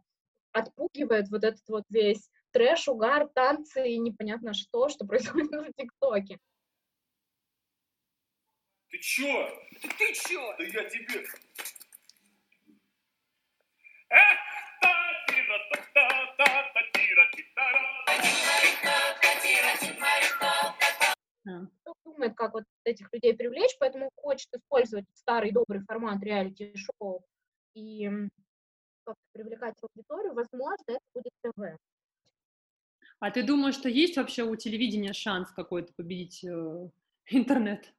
отпугивает 0.53 1.29
вот 1.29 1.45
этот 1.45 1.67
вот 1.69 1.85
весь 1.91 2.31
трэш, 2.53 2.89
угар, 2.89 3.29
танцы 3.29 3.89
и 3.89 3.99
непонятно 3.99 4.55
что, 4.55 4.89
что 4.89 5.07
происходит 5.07 5.51
в 5.51 5.73
ТикТоке. 5.77 6.39
Ты 8.91 8.99
чё? 8.99 9.49
Да 9.83 9.89
ты 9.99 10.13
чё? 10.15 10.57
Да 10.59 10.65
я 10.65 10.85
тебе... 10.85 11.25
Кто 21.83 21.95
думает, 22.05 22.35
как 22.37 22.53
вот 22.53 22.65
этих 22.85 23.13
людей 23.13 23.35
привлечь, 23.35 23.77
поэтому 23.79 24.11
хочет 24.17 24.53
использовать 24.55 25.07
старый 25.15 25.53
добрый 25.53 25.81
формат 25.83 26.23
реалити-шоу 26.23 27.25
и 27.75 28.09
как-то 29.05 29.23
привлекать 29.33 29.77
аудиторию, 29.83 30.35
возможно, 30.35 30.85
это 30.87 31.01
будет 31.15 31.33
ТВ. 31.43 31.79
А 33.21 33.31
ты 33.31 33.43
думаешь, 33.43 33.75
что 33.75 33.89
есть 33.89 34.17
вообще 34.17 34.45
у 34.45 34.57
телевидения 34.57 35.13
шанс 35.13 35.51
какой-то 35.53 35.93
победить 35.93 36.43
э, 36.43 36.89
интернет? 37.27 37.93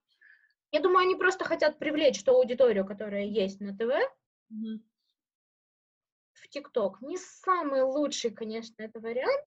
Я 0.72 0.82
думаю, 0.82 1.06
они 1.06 1.16
просто 1.16 1.46
хотят 1.46 1.78
привлечь 1.78 2.24
ту 2.24 2.34
аудиторию, 2.34 2.86
которая 2.86 3.26
есть 3.26 3.60
на 3.60 3.78
ТВ, 3.78 3.92
mm-hmm. 4.52 4.80
в 6.34 6.48
ТикТок. 6.50 7.02
Не 7.02 7.18
самый 7.18 7.84
лучший, 7.84 8.32
конечно, 8.32 8.82
это 8.82 9.00
вариант. 9.00 9.46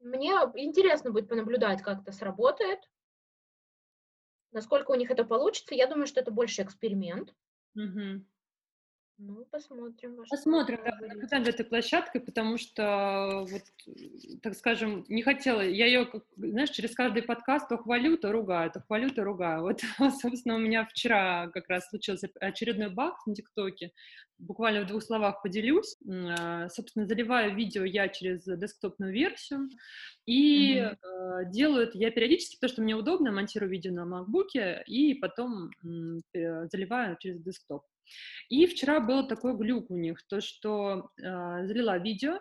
Мне 0.00 0.32
интересно 0.56 1.10
будет 1.10 1.28
понаблюдать, 1.28 1.80
как 1.80 2.02
это 2.02 2.12
сработает, 2.12 2.80
насколько 4.52 4.90
у 4.90 4.94
них 4.94 5.10
это 5.10 5.24
получится. 5.24 5.74
Я 5.74 5.86
думаю, 5.86 6.06
что 6.06 6.20
это 6.20 6.30
больше 6.30 6.62
эксперимент. 6.62 7.34
Mm-hmm. 7.78 8.24
Ну, 9.16 9.46
посмотрим. 9.50 10.24
Посмотрим, 10.28 10.80
да, 10.84 11.44
за 11.44 11.50
этой 11.50 11.64
площадкой, 11.64 12.20
потому 12.20 12.58
что, 12.58 13.46
вот, 13.48 13.62
так 14.42 14.54
скажем, 14.54 15.04
не 15.08 15.22
хотела, 15.22 15.60
я 15.60 15.86
ее, 15.86 16.10
знаешь, 16.36 16.70
через 16.70 16.94
каждый 16.96 17.22
подкаст 17.22 17.68
то 17.68 17.78
хвалю, 17.78 18.16
то 18.16 18.32
ругаю, 18.32 18.72
то 18.72 18.80
хвалю, 18.80 19.10
то 19.10 19.22
ругаю. 19.22 19.62
Вот, 19.62 19.80
собственно, 20.20 20.56
у 20.56 20.58
меня 20.58 20.84
вчера 20.84 21.48
как 21.50 21.68
раз 21.68 21.88
случился 21.88 22.28
очередной 22.40 22.90
баг 22.90 23.14
на 23.26 23.36
ТикТоке, 23.36 23.92
буквально 24.38 24.82
в 24.82 24.88
двух 24.88 25.04
словах 25.04 25.42
поделюсь. 25.42 25.96
А, 26.36 26.68
собственно, 26.68 27.06
заливаю 27.06 27.54
видео 27.54 27.84
я 27.84 28.08
через 28.08 28.42
десктопную 28.44 29.12
версию, 29.12 29.68
и 30.26 30.78
mm-hmm. 30.78 31.50
делаю 31.52 31.84
это 31.84 31.98
я 31.98 32.10
периодически, 32.10 32.56
потому 32.56 32.72
что 32.72 32.82
мне 32.82 32.96
удобно, 32.96 33.30
монтирую 33.30 33.70
видео 33.70 33.92
на 33.92 34.06
MacBook, 34.06 34.82
и 34.86 35.14
потом 35.14 35.70
заливаю 36.32 37.16
через 37.20 37.40
десктоп. 37.40 37.84
И 38.48 38.66
вчера 38.66 39.00
был 39.00 39.26
такой 39.26 39.56
глюк 39.56 39.90
у 39.90 39.96
них, 39.96 40.26
то, 40.28 40.40
что 40.40 41.10
э, 41.18 41.22
залила 41.22 41.98
видео, 41.98 42.38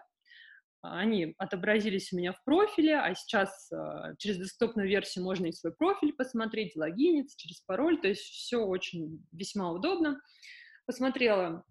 они 0.82 1.34
отобразились 1.38 2.12
у 2.12 2.18
меня 2.18 2.34
в 2.34 2.44
профиле, 2.44 2.98
а 2.98 3.16
сейчас 3.16 3.72
э, 3.72 4.16
через 4.18 4.38
десктопную 4.38 4.88
версию 4.88 5.24
можно 5.24 5.46
и 5.46 5.54
свой 5.54 5.74
профиль 5.74 6.14
посмотреть, 6.14 6.76
логиниться 6.76 7.38
через 7.38 7.62
пароль, 7.62 8.02
то 8.02 8.10
есть 8.10 8.22
все 8.22 8.58
очень 8.58 9.26
весьма 9.32 9.72
удобно. 9.72 10.20
Посмотрела 10.86 11.64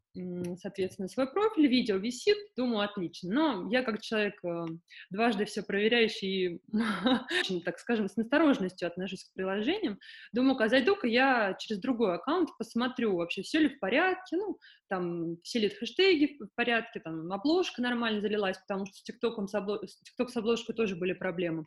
соответственно, 0.60 1.08
свой 1.08 1.26
профиль, 1.26 1.66
видео 1.66 1.96
висит, 1.96 2.36
думаю, 2.56 2.88
отлично. 2.88 3.32
Но 3.32 3.72
я 3.72 3.82
как 3.82 4.00
человек 4.00 4.34
э, 4.44 4.66
дважды 5.10 5.44
все 5.44 5.62
проверяющий, 5.62 6.60
так 7.64 7.78
скажем, 7.78 8.08
с 8.08 8.16
настороженностью 8.16 8.88
отношусь 8.88 9.24
к 9.24 9.32
приложениям, 9.32 9.98
думаю, 10.32 10.56
ка 10.56 10.68
зайду-ка 10.68 11.06
я 11.06 11.56
через 11.58 11.80
другой 11.80 12.14
аккаунт 12.14 12.50
посмотрю, 12.58 13.16
вообще 13.16 13.42
все 13.42 13.60
ли 13.60 13.68
в 13.68 13.78
порядке, 13.78 14.36
ну, 14.36 14.58
там, 14.88 15.38
все 15.42 15.60
ли 15.60 15.68
хэштеги 15.68 16.36
в 16.38 16.54
порядке, 16.54 17.00
там, 17.00 17.32
обложка 17.32 17.80
нормально 17.80 18.20
залилась, 18.20 18.58
потому 18.58 18.86
что 18.86 18.96
с 18.96 19.02
ТикТоком, 19.02 19.48
с, 19.48 19.54
обло... 19.54 19.82
TikTok 19.82 20.28
с 20.28 20.36
обложкой 20.36 20.74
тоже 20.74 20.96
были 20.96 21.14
проблемы. 21.14 21.66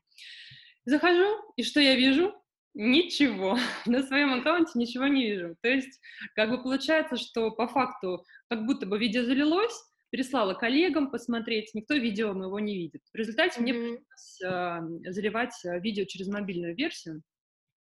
Захожу, 0.86 1.36
и 1.56 1.64
что 1.64 1.80
я 1.80 1.96
вижу? 1.96 2.34
Ничего. 2.76 3.58
На 3.86 4.04
своем 4.04 4.34
аккаунте 4.34 4.72
ничего 4.76 5.08
не 5.08 5.32
вижу. 5.32 5.56
То 5.62 5.70
есть, 5.70 6.00
как 6.36 6.50
бы 6.50 6.62
получается, 6.62 7.16
что 7.16 7.50
по 7.50 7.68
факту 7.68 8.24
как 8.50 8.66
будто 8.66 8.86
бы 8.86 9.00
видео 9.00 9.24
залилось, 9.24 9.74
переслала 10.10 10.54
коллегам 10.54 11.10
посмотреть, 11.10 11.74
никто 11.74 11.96
видео 11.96 12.34
моего 12.34 12.60
не 12.60 12.78
видит. 12.78 13.02
В 13.14 13.16
результате 13.16 13.60
mm-hmm. 13.60 13.64
мне 13.64 13.74
пришлось 13.74 14.42
э, 14.44 15.12
заливать 15.12 15.66
а, 15.66 15.80
видео 15.80 16.04
через 16.06 16.28
мобильную 16.28 16.76
версию. 16.76 17.22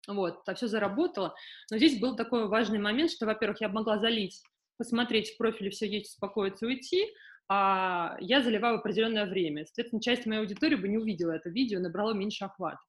Вот, 0.08 0.42
это 0.44 0.56
все 0.56 0.68
заработало. 0.68 1.36
Но 1.72 1.78
здесь 1.78 2.00
был 2.00 2.16
такой 2.16 2.48
важный 2.48 2.80
момент, 2.80 3.10
что, 3.10 3.26
во-первых, 3.26 3.62
я 3.62 3.70
могла 3.70 3.98
залить, 3.98 4.44
посмотреть 4.78 5.32
в 5.32 5.38
профиле, 5.38 5.72
все 5.72 5.88
есть, 5.88 6.12
успокоиться, 6.12 6.68
уйти, 6.68 7.12
а 7.48 8.18
я 8.20 8.42
заливаю 8.42 8.78
в 8.78 8.80
определенное 8.82 9.26
время. 9.26 9.66
Соответственно, 9.66 10.02
часть 10.02 10.28
моей 10.28 10.42
аудитории 10.42 10.76
бы 10.76 10.88
не 10.88 11.00
увидела 11.00 11.32
это 11.32 11.50
видео, 11.50 11.80
набрало 11.80 12.14
меньше 12.14 12.46
охвата. 12.46 12.80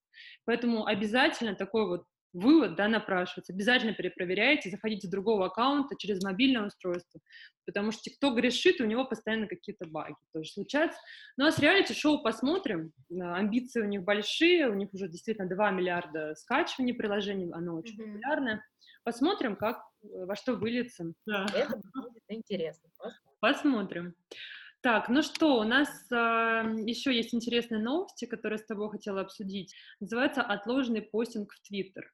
Поэтому 0.44 0.86
обязательно 0.86 1.54
такой 1.54 1.86
вот 1.86 2.04
вывод, 2.36 2.76
да, 2.76 2.86
напрашивается. 2.88 3.52
Обязательно 3.52 3.94
перепроверяйте, 3.94 4.70
заходите 4.70 5.06
с 5.06 5.10
другого 5.10 5.46
аккаунта 5.46 5.96
через 5.98 6.22
мобильное 6.22 6.66
устройство, 6.66 7.20
потому 7.64 7.92
что 7.92 8.10
TikTok 8.10 8.34
грешит, 8.34 8.80
у 8.80 8.84
него 8.84 9.06
постоянно 9.06 9.46
какие-то 9.46 9.88
баги 9.88 10.16
тоже 10.32 10.50
случаются. 10.50 10.98
Ну 11.36 11.46
а 11.46 11.52
с 11.52 11.58
реалити-шоу 11.58 12.22
посмотрим, 12.22 12.92
амбиции 13.10 13.80
у 13.80 13.86
них 13.86 14.02
большие, 14.02 14.68
у 14.68 14.74
них 14.74 14.92
уже 14.92 15.08
действительно 15.08 15.48
2 15.48 15.70
миллиарда 15.70 16.34
скачиваний 16.34 16.94
приложений, 16.94 17.50
оно 17.52 17.76
очень 17.76 17.94
mm-hmm. 17.94 18.06
популярное. 18.06 18.64
Посмотрим, 19.04 19.56
как, 19.56 19.80
во 20.02 20.34
что 20.36 20.54
выльется. 20.54 21.12
Да. 21.26 21.46
Это 21.54 21.80
будет 21.94 22.22
интересно. 22.28 22.90
Посмотрим. 23.40 24.14
Так, 24.86 25.08
ну 25.08 25.20
что, 25.20 25.58
у 25.58 25.64
нас 25.64 25.88
э, 26.12 26.14
еще 26.86 27.12
есть 27.12 27.34
интересные 27.34 27.82
новости, 27.82 28.24
которые 28.24 28.60
с 28.60 28.66
тобой 28.66 28.88
хотела 28.88 29.22
обсудить. 29.22 29.74
Называется 29.98 30.42
«Отложенный 30.42 31.02
постинг 31.02 31.52
в 31.52 31.60
Твиттер». 31.62 32.12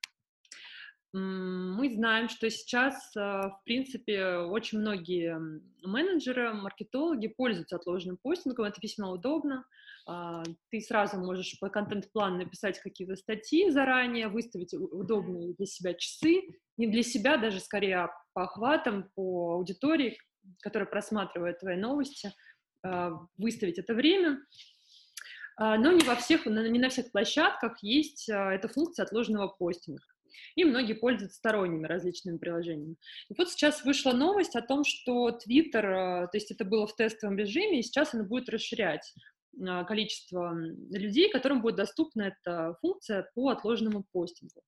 Мы 1.12 1.91
знаем, 1.91 2.31
что 2.31 2.49
сейчас, 2.49 3.14
э, 3.14 3.21
в 3.21 3.61
принципе, 3.67 4.37
очень 4.37 4.79
многие 4.79 5.38
менеджеры, 5.87 6.55
маркетологи 6.55 7.26
пользуются 7.26 7.76
отложенным 7.76 8.17
постингом, 8.17 8.64
это 8.64 8.81
весьма 8.81 9.11
удобно. 9.11 9.67
Э, 10.09 10.43
ты 10.71 10.81
сразу 10.81 11.19
можешь 11.19 11.59
по 11.61 11.69
контент-плану 11.69 12.38
написать 12.38 12.81
какие-то 12.81 13.17
статьи 13.17 13.69
заранее, 13.69 14.29
выставить 14.29 14.73
удобные 14.73 15.52
для 15.52 15.67
себя 15.67 15.93
часы, 15.93 16.41
не 16.79 16.87
для 16.87 17.02
себя, 17.02 17.37
даже 17.37 17.61
скорее 17.61 18.09
по 18.33 18.45
охватам, 18.45 19.11
по 19.14 19.57
аудитории, 19.57 20.17
которая 20.62 20.88
просматривает 20.88 21.59
твои 21.59 21.76
новости– 21.76 22.33
а, 22.51 22.51
выставить 23.39 23.79
это 23.79 23.95
время. 23.95 24.41
а, 25.57 25.77
но 25.79 25.93
не 25.93 26.05
во 26.05 26.17
всех, 26.17 26.47
не 26.47 26.79
на 26.79 26.89
всех 26.89 27.12
площадках 27.12 27.83
есть 27.83 28.29
а, 28.31 28.53
эта 28.53 28.69
функция 28.69 29.05
отложенного 29.05 29.49
постинга. 29.49 30.03
И 30.57 30.65
многие 30.65 30.95
пользуются 30.95 31.37
сторонними 31.37 31.87
различными 31.87 32.39
приложениями. 32.39 32.97
И 33.29 33.35
вот 33.37 33.51
сейчас 33.51 33.85
вышла 33.85 34.12
новость 34.12 34.57
о 34.57 34.62
том, 34.62 34.85
что 34.85 35.31
Twitter, 35.31 35.83
то 36.27 36.31
есть 36.33 36.51
это 36.51 36.65
было 36.65 36.87
в 36.87 36.97
тестовом 36.97 37.37
режиме, 37.37 37.81
и 37.81 37.83
сейчас 37.83 38.15
она 38.15 38.25
будет 38.25 38.49
расширять 38.49 39.15
количество 39.87 40.55
людей, 40.91 41.31
которым 41.31 41.61
будет 41.61 41.77
доступна 41.77 42.23
эта 42.23 42.75
функция 42.81 43.31
по 43.35 43.51
отложенному 43.51 44.05
постингу. 44.11 44.62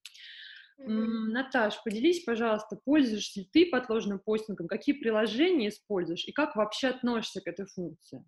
Наташ, 0.77 1.83
поделись, 1.83 2.25
пожалуйста, 2.25 2.79
пользуешься 2.85 3.41
ли 3.41 3.49
ты 3.53 3.67
подложным 3.67 4.19
постингом, 4.19 4.69
какие 4.69 4.95
приложения 4.95 5.69
используешь 5.69 6.25
и 6.27 6.33
как 6.33 6.57
вообще 6.57 6.89
относишься 6.89 7.41
к 7.41 7.47
этой 7.47 7.67
функции? 7.67 8.25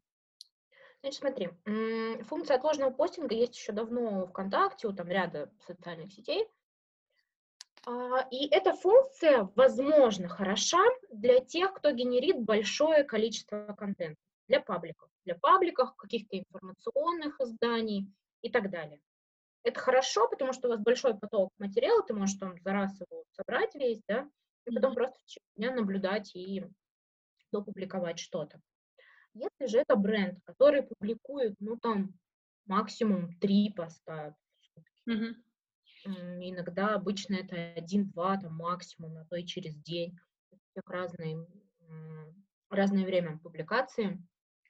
Значит, 1.02 1.20
смотри, 1.20 1.50
функция 2.24 2.56
отложенного 2.56 2.90
постинга 2.90 3.34
есть 3.34 3.56
еще 3.56 3.72
давно 3.72 4.26
ВКонтакте, 4.26 4.88
у 4.88 4.92
там 4.92 5.08
ряда 5.08 5.52
социальных 5.66 6.12
сетей. 6.12 6.48
А, 7.86 8.26
и 8.32 8.48
эта 8.48 8.72
функция, 8.72 9.48
возможно, 9.54 10.28
хороша 10.28 10.82
для 11.12 11.40
тех, 11.40 11.72
кто 11.74 11.92
генерит 11.92 12.40
большое 12.40 13.04
количество 13.04 13.74
контента, 13.78 14.20
для 14.48 14.60
пабликов, 14.60 15.08
для 15.24 15.36
пабликов, 15.36 15.94
каких-то 15.94 16.38
информационных 16.38 17.40
изданий 17.40 18.10
и 18.42 18.50
так 18.50 18.70
далее. 18.70 19.00
Это 19.66 19.80
хорошо, 19.80 20.28
потому 20.28 20.52
что 20.52 20.68
у 20.68 20.70
вас 20.70 20.80
большой 20.80 21.18
поток 21.18 21.50
материала, 21.58 22.00
ты 22.04 22.14
можешь 22.14 22.38
там 22.38 22.56
за 22.60 22.72
раз 22.72 23.00
его 23.00 23.24
собрать 23.32 23.74
весь, 23.74 24.00
да, 24.06 24.30
и 24.64 24.72
потом 24.72 24.94
просто 24.94 25.18
в 25.18 25.24
течение 25.24 25.74
наблюдать 25.74 26.30
и 26.36 26.64
допубликовать 27.50 28.20
что-то. 28.20 28.60
Если 29.34 29.66
же 29.66 29.78
это 29.78 29.96
бренд, 29.96 30.38
который 30.44 30.84
публикует, 30.84 31.56
ну, 31.58 31.76
там, 31.76 32.14
максимум 32.66 33.36
три 33.40 33.72
поста 33.72 34.36
mm-hmm. 35.08 35.34
иногда 36.04 36.94
обычно 36.94 37.34
это 37.34 37.56
один-два, 37.74 38.36
там, 38.38 38.54
максимум, 38.54 39.18
а 39.18 39.24
то 39.24 39.34
и 39.34 39.44
через 39.44 39.74
день, 39.78 40.16
у 40.52 40.58
всех 40.58 40.88
разные, 40.88 41.44
разное 42.70 43.04
время 43.04 43.40
публикации, 43.40 44.22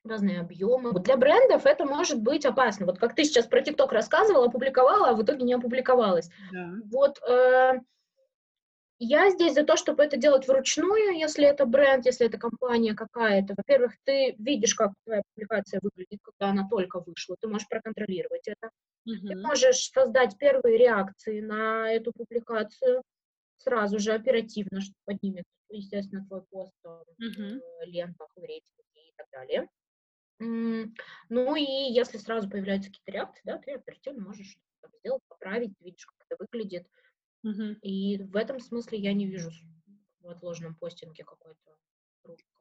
разные 0.06 0.40
объемы. 0.40 0.92
Вот 0.92 1.02
для 1.02 1.16
брендов 1.16 1.66
это 1.66 1.84
может 1.84 2.20
быть 2.20 2.46
опасно. 2.46 2.86
Вот 2.86 2.98
как 2.98 3.14
ты 3.14 3.24
сейчас 3.24 3.46
про 3.46 3.60
ТикТок 3.62 3.92
рассказывала, 3.92 4.46
опубликовала, 4.46 5.10
а 5.10 5.14
в 5.14 5.22
итоге 5.22 5.44
не 5.44 5.54
опубликовалась. 5.54 6.30
Да. 6.52 6.72
Вот 6.90 7.18
э, 7.28 7.80
я 8.98 9.30
здесь 9.30 9.54
за 9.54 9.64
то, 9.64 9.76
чтобы 9.76 10.02
это 10.02 10.16
делать 10.16 10.48
вручную, 10.48 11.18
если 11.18 11.44
это 11.44 11.66
бренд, 11.66 12.06
если 12.06 12.26
это 12.26 12.38
компания 12.38 12.94
какая-то. 12.94 13.54
Во-первых, 13.56 13.92
ты 14.04 14.34
видишь, 14.38 14.74
как 14.74 14.92
твоя 15.04 15.22
публикация 15.34 15.80
выглядит, 15.82 16.20
когда 16.22 16.50
она 16.50 16.66
только 16.68 17.00
вышла, 17.00 17.36
ты 17.38 17.46
можешь 17.46 17.68
проконтролировать 17.68 18.48
это. 18.48 18.70
Угу. 19.04 19.28
Ты 19.28 19.36
можешь 19.36 19.90
создать 19.92 20.38
первые 20.38 20.78
реакции 20.78 21.40
на 21.40 21.92
эту 21.92 22.12
публикацию 22.12 23.02
сразу 23.58 23.98
же, 23.98 24.12
оперативно, 24.12 24.80
что 24.80 24.94
поднимет, 25.04 25.44
естественно, 25.68 26.24
твой 26.26 26.42
пост 26.50 26.72
угу. 26.84 27.02
в 27.18 27.84
лентах, 27.84 28.28
в 28.34 28.40
рейтинге 28.40 29.08
и 29.08 29.12
так 29.16 29.26
далее. 29.30 29.68
Ну 30.38 31.56
и 31.56 31.92
если 31.92 32.18
сразу 32.18 32.48
появляются 32.48 32.90
какие-то 32.90 33.12
реакции, 33.12 33.42
да, 33.44 33.58
ты 33.58 33.72
оперативно 33.72 34.24
можешь 34.24 34.56
что-то 34.78 34.96
сделать, 34.98 35.22
поправить, 35.28 35.72
видишь, 35.80 36.06
как 36.06 36.26
это 36.28 36.36
выглядит. 36.38 36.86
Угу. 37.42 37.78
И 37.82 38.18
в 38.18 38.36
этом 38.36 38.60
смысле 38.60 38.98
я 38.98 39.12
не 39.12 39.26
вижу 39.26 39.50
в 40.20 40.28
отложенном 40.28 40.74
постинге 40.74 41.24
какой-то 41.24 41.56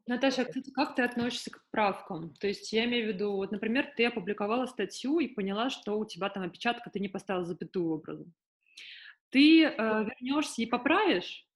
Наташа, 0.08 0.46
кстати, 0.46 0.70
как 0.70 0.96
ты 0.96 1.02
относишься 1.02 1.50
к 1.50 1.66
правкам? 1.72 2.36
То 2.36 2.46
есть 2.48 2.72
я 2.72 2.86
имею 2.86 3.06
в 3.06 3.16
виду, 3.16 3.32
вот, 3.32 3.52
например, 3.52 3.92
ты 3.98 4.06
опубликовала 4.06 4.68
статью 4.68 5.18
и 5.20 5.28
поняла, 5.28 5.72
что 5.72 5.98
у 5.98 6.06
тебя 6.06 6.30
там 6.30 6.44
опечатка, 6.44 6.92
ты 6.92 7.00
не 7.00 7.10
поставила 7.10 7.44
запятую 7.44 7.90
образом. 7.90 8.32
Ты 9.30 9.64
э, 9.64 9.74
вернешься 9.76 10.62
и 10.62 10.68
поправишь, 10.68 11.48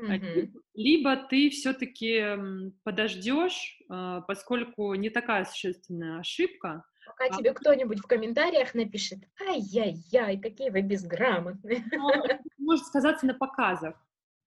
Mm-hmm. 0.00 0.52
Либо 0.74 1.16
ты 1.16 1.50
все-таки 1.50 2.36
подождешь, 2.84 3.80
а, 3.88 4.20
поскольку 4.22 4.94
не 4.94 5.10
такая 5.10 5.44
существенная 5.44 6.20
ошибка. 6.20 6.84
Пока 7.06 7.26
а... 7.26 7.38
тебе 7.38 7.54
кто-нибудь 7.54 8.00
в 8.00 8.06
комментариях 8.06 8.74
напишет, 8.74 9.20
ай-яй-яй, 9.40 10.38
какие 10.38 10.70
вы 10.70 10.82
безграмотные. 10.82 11.84
Но 11.92 12.10
может 12.58 12.86
сказаться 12.86 13.26
на 13.26 13.34
показах, 13.34 13.94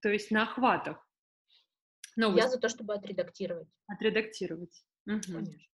то 0.00 0.08
есть 0.08 0.30
на 0.30 0.44
охватах. 0.44 1.04
Новости. 2.16 2.44
Я 2.44 2.48
за 2.48 2.58
то, 2.58 2.68
чтобы 2.68 2.94
отредактировать. 2.94 3.68
Отредактировать. 3.86 4.84
Угу. 5.06 5.20
Конечно. 5.26 5.70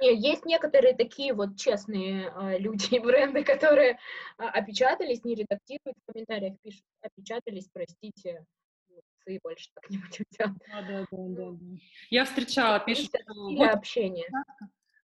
Есть 0.00 0.44
некоторые 0.44 0.94
такие 0.94 1.32
вот 1.32 1.56
честные 1.56 2.32
э, 2.34 2.58
люди 2.58 2.96
и 2.96 2.98
бренды, 2.98 3.44
которые 3.44 3.92
э, 3.92 3.96
опечатались, 4.36 5.22
не 5.22 5.36
редактируют, 5.36 5.96
в 5.96 6.12
комментариях 6.12 6.56
пишут, 6.60 6.82
опечатались, 7.02 7.68
простите, 7.72 8.44
и 9.26 9.38
больше 9.42 9.68
так 9.74 9.90
не 9.90 9.98
будем 9.98 10.24
делать. 10.30 10.58
Да, 10.68 10.82
да, 10.82 11.06
да, 11.10 11.50
да. 11.50 11.58
Я 12.10 12.24
встречала, 12.24 12.80
пишут... 12.80 13.10
Вот, 13.26 13.70
общения. 13.70 14.28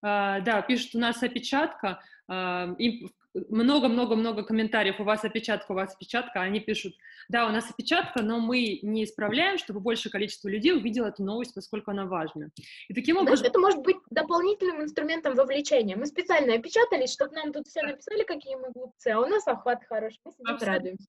Uh, 0.04 0.40
да, 0.42 0.62
пишут, 0.62 0.94
у 0.94 0.98
нас 1.00 1.20
опечатка, 1.24 2.00
uh, 2.30 2.76
им 2.76 3.10
много-много-много 3.48 4.42
комментариев, 4.42 5.00
у 5.00 5.04
вас 5.04 5.24
опечатка, 5.24 5.72
у 5.72 5.74
вас 5.74 5.94
опечатка, 5.94 6.40
они 6.40 6.60
пишут, 6.60 6.94
да, 7.28 7.46
у 7.46 7.50
нас 7.50 7.70
опечатка, 7.70 8.22
но 8.22 8.38
мы 8.38 8.78
не 8.82 9.04
исправляем, 9.04 9.58
чтобы 9.58 9.80
большее 9.80 10.10
количество 10.10 10.48
людей 10.48 10.72
увидело 10.72 11.06
эту 11.06 11.22
новость, 11.22 11.54
поскольку 11.54 11.90
она 11.90 12.06
важна. 12.06 12.48
И 12.88 12.94
таким 12.94 13.16
образом... 13.16 13.38
Знаешь, 13.38 13.50
это 13.50 13.58
может 13.60 13.80
быть 13.82 13.96
дополнительным 14.10 14.82
инструментом 14.82 15.34
вовлечения. 15.34 15.96
Мы 15.96 16.06
специально 16.06 16.54
опечатались, 16.54 17.12
чтобы 17.12 17.34
нам 17.34 17.52
тут 17.52 17.66
все 17.66 17.82
написали, 17.82 18.24
какие 18.24 18.56
мы 18.56 18.70
глупцы, 18.72 19.08
а 19.08 19.20
у 19.20 19.26
нас 19.26 19.46
охват 19.46 19.84
хороший, 19.84 20.20
мы 20.24 20.32
сидим 20.32 20.56
радуемся. 20.60 21.06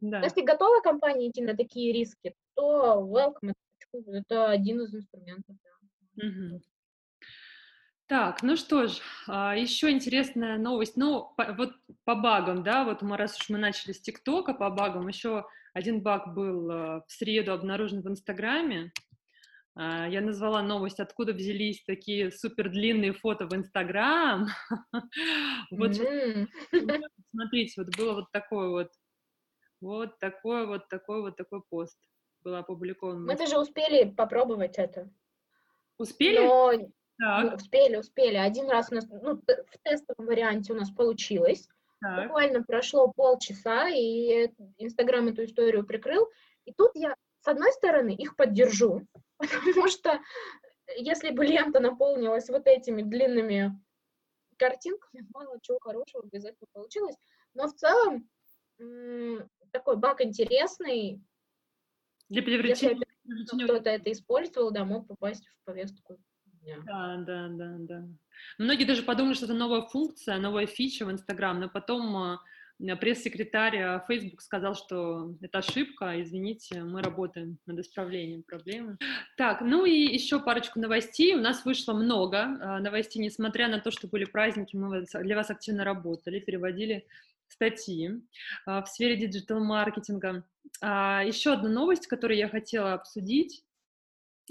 Да. 0.00 0.20
Если 0.20 0.42
готова 0.42 0.80
компания 0.80 1.28
идти 1.28 1.42
на 1.42 1.56
такие 1.56 1.92
риски, 1.92 2.34
то 2.54 3.02
welcome, 3.02 3.52
это 4.06 4.50
один 4.50 4.82
из 4.82 4.94
инструментов. 4.94 5.56
Да. 6.16 6.26
Угу. 6.26 6.62
Так, 8.08 8.42
ну 8.42 8.56
что 8.56 8.86
ж, 8.86 9.00
а, 9.26 9.54
еще 9.54 9.90
интересная 9.90 10.56
новость. 10.56 10.96
Ну, 10.96 11.34
по, 11.36 11.52
вот 11.52 11.74
по 12.04 12.14
багам, 12.14 12.62
да, 12.62 12.84
вот 12.84 13.02
мы, 13.02 13.18
раз 13.18 13.38
уж 13.38 13.50
мы 13.50 13.58
начали 13.58 13.92
с 13.92 14.00
ТикТока, 14.00 14.54
по 14.54 14.70
багам, 14.70 15.08
еще 15.08 15.44
один 15.74 16.00
баг 16.00 16.32
был 16.32 16.70
а, 16.70 17.04
в 17.06 17.12
среду 17.12 17.52
обнаружен 17.52 18.00
в 18.00 18.08
Инстаграме. 18.08 18.92
А, 19.74 20.08
я 20.08 20.22
назвала 20.22 20.62
новость, 20.62 21.00
откуда 21.00 21.34
взялись 21.34 21.84
такие 21.84 22.32
супер 22.32 22.70
длинные 22.70 23.12
фото 23.12 23.46
в 23.46 23.54
Инстаграм. 23.54 24.46
Вот 25.70 25.94
смотрите, 27.30 27.82
вот 27.82 27.94
было 27.96 28.14
вот 28.14 28.32
такое 28.32 28.68
вот 28.70 28.90
вот 29.80 30.18
такой 30.18 30.66
вот 30.66 30.88
такой 30.88 31.22
вот 31.22 31.36
такой 31.36 31.62
пост 31.68 31.98
был 32.42 32.56
опубликован. 32.56 33.24
Мы 33.24 33.36
даже 33.36 33.58
успели 33.58 34.10
попробовать 34.10 34.78
это. 34.78 35.10
Успели? 35.98 36.38
Но... 36.38 36.72
Так. 37.18 37.54
Успели, 37.56 37.96
успели. 37.96 38.36
Один 38.36 38.70
раз 38.70 38.92
у 38.92 38.94
нас, 38.94 39.06
ну, 39.08 39.34
в 39.34 39.78
тестовом 39.82 40.26
варианте 40.26 40.72
у 40.72 40.76
нас 40.76 40.88
получилось. 40.90 41.68
Так. 42.00 42.28
Буквально 42.28 42.62
прошло 42.62 43.12
полчаса, 43.12 43.88
и 43.88 44.52
Инстаграм 44.78 45.26
эту 45.26 45.44
историю 45.44 45.84
прикрыл. 45.84 46.28
И 46.64 46.72
тут 46.72 46.92
я, 46.94 47.16
с 47.40 47.48
одной 47.48 47.72
стороны, 47.72 48.14
их 48.14 48.36
поддержу, 48.36 49.02
потому 49.38 49.88
что 49.88 50.20
если 50.96 51.30
бы 51.30 51.44
лента 51.44 51.80
наполнилась 51.80 52.48
вот 52.48 52.66
этими 52.66 53.02
длинными 53.02 53.72
картинками, 54.56 55.26
мало 55.34 55.58
чего 55.60 55.78
хорошего 55.80 56.22
без 56.30 56.44
этого 56.44 56.68
получилось. 56.72 57.16
Но 57.54 57.66
в 57.66 57.74
целом 57.74 58.28
такой 59.70 59.96
баг 59.96 60.20
интересный. 60.20 61.22
Для 62.28 62.42
привлечения. 62.42 63.00
Если 63.24 63.64
кто-то 63.64 63.90
это 63.90 64.10
использовал, 64.12 64.70
да, 64.70 64.84
мог 64.84 65.06
попасть 65.06 65.46
в 65.46 65.64
повестку 65.64 66.18
дня. 66.62 66.78
Да, 66.84 67.16
да, 67.18 67.48
да, 67.48 67.76
да. 67.78 68.08
Многие 68.58 68.84
даже 68.84 69.02
подумали, 69.02 69.34
что 69.34 69.46
это 69.46 69.54
новая 69.54 69.82
функция, 69.82 70.38
новая 70.38 70.66
фича 70.66 71.04
в 71.04 71.12
Инстаграм, 71.12 71.58
но 71.60 71.68
потом 71.68 72.16
а, 72.16 72.40
пресс-секретарь 73.00 74.00
Facebook 74.06 74.40
сказал, 74.40 74.74
что 74.74 75.34
это 75.40 75.58
ошибка, 75.58 76.20
извините, 76.22 76.82
мы 76.82 77.02
работаем 77.02 77.58
над 77.66 77.80
исправлением 77.80 78.42
проблемы. 78.42 78.96
Так, 79.36 79.60
ну 79.60 79.84
и 79.84 79.92
еще 79.92 80.40
парочку 80.40 80.78
новостей. 80.78 81.34
У 81.34 81.40
нас 81.40 81.64
вышло 81.64 81.92
много 81.92 82.42
а, 82.42 82.80
новостей, 82.80 83.22
несмотря 83.22 83.68
на 83.68 83.80
то, 83.80 83.90
что 83.90 84.06
были 84.08 84.24
праздники, 84.24 84.76
мы 84.76 85.04
для 85.22 85.36
вас 85.36 85.50
активно 85.50 85.84
работали, 85.84 86.40
переводили 86.40 87.06
статьи 87.48 88.10
а, 88.66 88.82
в 88.82 88.88
сфере 88.88 89.16
диджитал-маркетинга. 89.16 90.44
А, 90.80 91.22
еще 91.24 91.52
одна 91.52 91.68
новость, 91.68 92.06
которую 92.06 92.38
я 92.38 92.48
хотела 92.48 92.94
обсудить, 92.94 93.64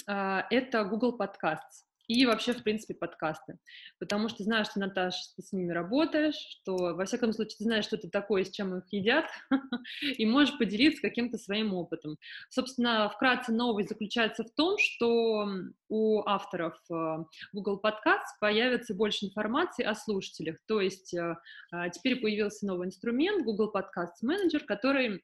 а, 0.06 0.46
это 0.50 0.84
Google 0.84 1.18
Podcasts. 1.18 1.87
И 2.08 2.26
вообще, 2.26 2.54
в 2.54 2.64
принципе, 2.64 2.94
подкасты. 2.94 3.60
Потому 4.00 4.30
что 4.30 4.44
знаешь, 4.44 4.68
что, 4.68 4.80
Наташа, 4.80 5.20
ты 5.36 5.42
с 5.42 5.52
ними 5.52 5.72
работаешь, 5.72 6.36
что, 6.36 6.96
во 6.96 7.06
всяком 7.06 7.34
случае, 7.34 7.58
ты 7.58 7.64
знаешь, 7.66 7.86
что 7.86 7.98
это 7.98 8.10
такое, 8.10 8.46
с 8.46 8.52
чем 8.52 8.78
их 8.78 8.86
едят, 8.92 9.26
и 10.18 10.26
можешь 10.26 10.58
поделиться 10.58 11.02
каким-то 11.02 11.38
своим 11.38 11.74
опытом. 11.74 12.18
Собственно, 12.50 13.10
вкратце 13.10 13.52
новость 13.52 13.90
заключается 13.90 14.44
в 14.44 14.52
том, 14.52 14.78
что 14.78 15.48
у 15.90 16.22
авторов 16.26 16.78
э, 16.92 17.18
Google 17.54 17.82
Podcast 17.84 18.26
появится 18.40 18.94
больше 18.94 19.26
информации 19.26 19.84
о 19.84 19.96
слушателях. 19.96 20.58
То 20.68 20.82
есть 20.82 21.14
э, 21.14 21.36
а, 21.72 21.90
теперь 21.90 22.20
появился 22.20 22.66
новый 22.66 22.88
инструмент 22.88 23.44
Google 23.44 23.72
Podcast 23.74 24.24
Manager, 24.24 24.60
который 24.66 25.24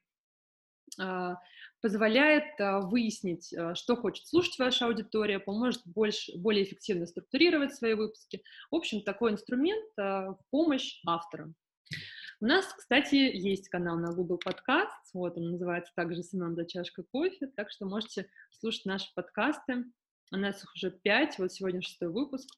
позволяет 1.80 2.58
а, 2.60 2.80
выяснить, 2.80 3.52
а, 3.52 3.74
что 3.74 3.94
хочет 3.94 4.26
слушать 4.26 4.58
ваша 4.58 4.86
аудитория, 4.86 5.38
поможет 5.38 5.82
больше, 5.84 6.36
более 6.38 6.64
эффективно 6.64 7.06
структурировать 7.06 7.74
свои 7.74 7.92
выпуски. 7.94 8.42
В 8.70 8.76
общем, 8.76 9.02
такой 9.02 9.32
инструмент 9.32 9.84
в 9.96 10.38
помощь 10.50 11.00
авторам. 11.06 11.54
У 12.40 12.46
нас, 12.46 12.66
кстати, 12.74 13.14
есть 13.14 13.68
канал 13.68 13.96
на 13.98 14.12
Google 14.12 14.40
Podcast, 14.44 14.88
вот 15.12 15.36
он 15.36 15.52
называется 15.52 15.92
также 15.94 16.22
«Семен 16.22 16.56
за 16.56 16.66
чашкой 16.66 17.04
кофе», 17.04 17.46
так 17.54 17.70
что 17.70 17.86
можете 17.86 18.28
слушать 18.50 18.86
наши 18.86 19.12
подкасты. 19.14 19.84
У 20.32 20.36
нас 20.36 20.62
их 20.62 20.72
уже 20.74 20.90
пять, 20.90 21.38
вот 21.38 21.52
сегодня 21.52 21.80
шестой 21.80 22.08
выпуск 22.08 22.48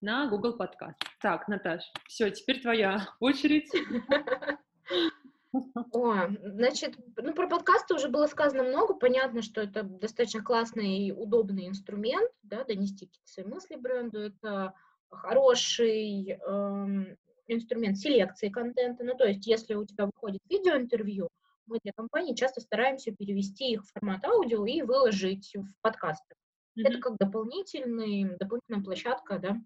на 0.00 0.28
Google 0.28 0.58
Podcast. 0.58 0.96
Так, 1.20 1.46
Наташ, 1.46 1.84
все, 2.08 2.30
теперь 2.30 2.60
твоя 2.60 3.06
очередь. 3.20 3.70
О, 5.92 6.28
значит, 6.42 6.96
ну 7.16 7.34
про 7.34 7.48
подкасты 7.48 7.94
уже 7.94 8.08
было 8.08 8.26
сказано 8.26 8.62
много. 8.62 8.94
Понятно, 8.94 9.42
что 9.42 9.60
это 9.60 9.82
достаточно 9.82 10.42
классный 10.42 11.06
и 11.06 11.12
удобный 11.12 11.68
инструмент, 11.68 12.30
да, 12.42 12.64
донести 12.64 13.06
какие-то 13.06 13.30
свои 13.30 13.46
мысли 13.46 13.76
бренду. 13.76 14.20
Это 14.20 14.74
хороший 15.10 16.38
эм, 16.46 17.16
инструмент 17.46 17.98
селекции 17.98 18.48
контента. 18.48 19.04
Ну, 19.04 19.14
то 19.14 19.26
есть, 19.26 19.46
если 19.46 19.74
у 19.74 19.84
тебя 19.84 20.06
выходит 20.06 20.40
видеоинтервью, 20.48 21.28
мы 21.66 21.78
для 21.82 21.92
компании 21.92 22.34
часто 22.34 22.60
стараемся 22.60 23.12
перевести 23.12 23.72
их 23.72 23.84
в 23.84 23.92
формат 23.92 24.24
аудио 24.24 24.64
и 24.64 24.82
выложить 24.82 25.54
в 25.54 25.80
подкасты. 25.82 26.34
Mm-hmm. 26.78 26.82
Это 26.86 26.98
как 26.98 27.18
дополнительный, 27.18 28.36
дополнительная 28.38 28.82
площадка, 28.82 29.38
да, 29.38 29.60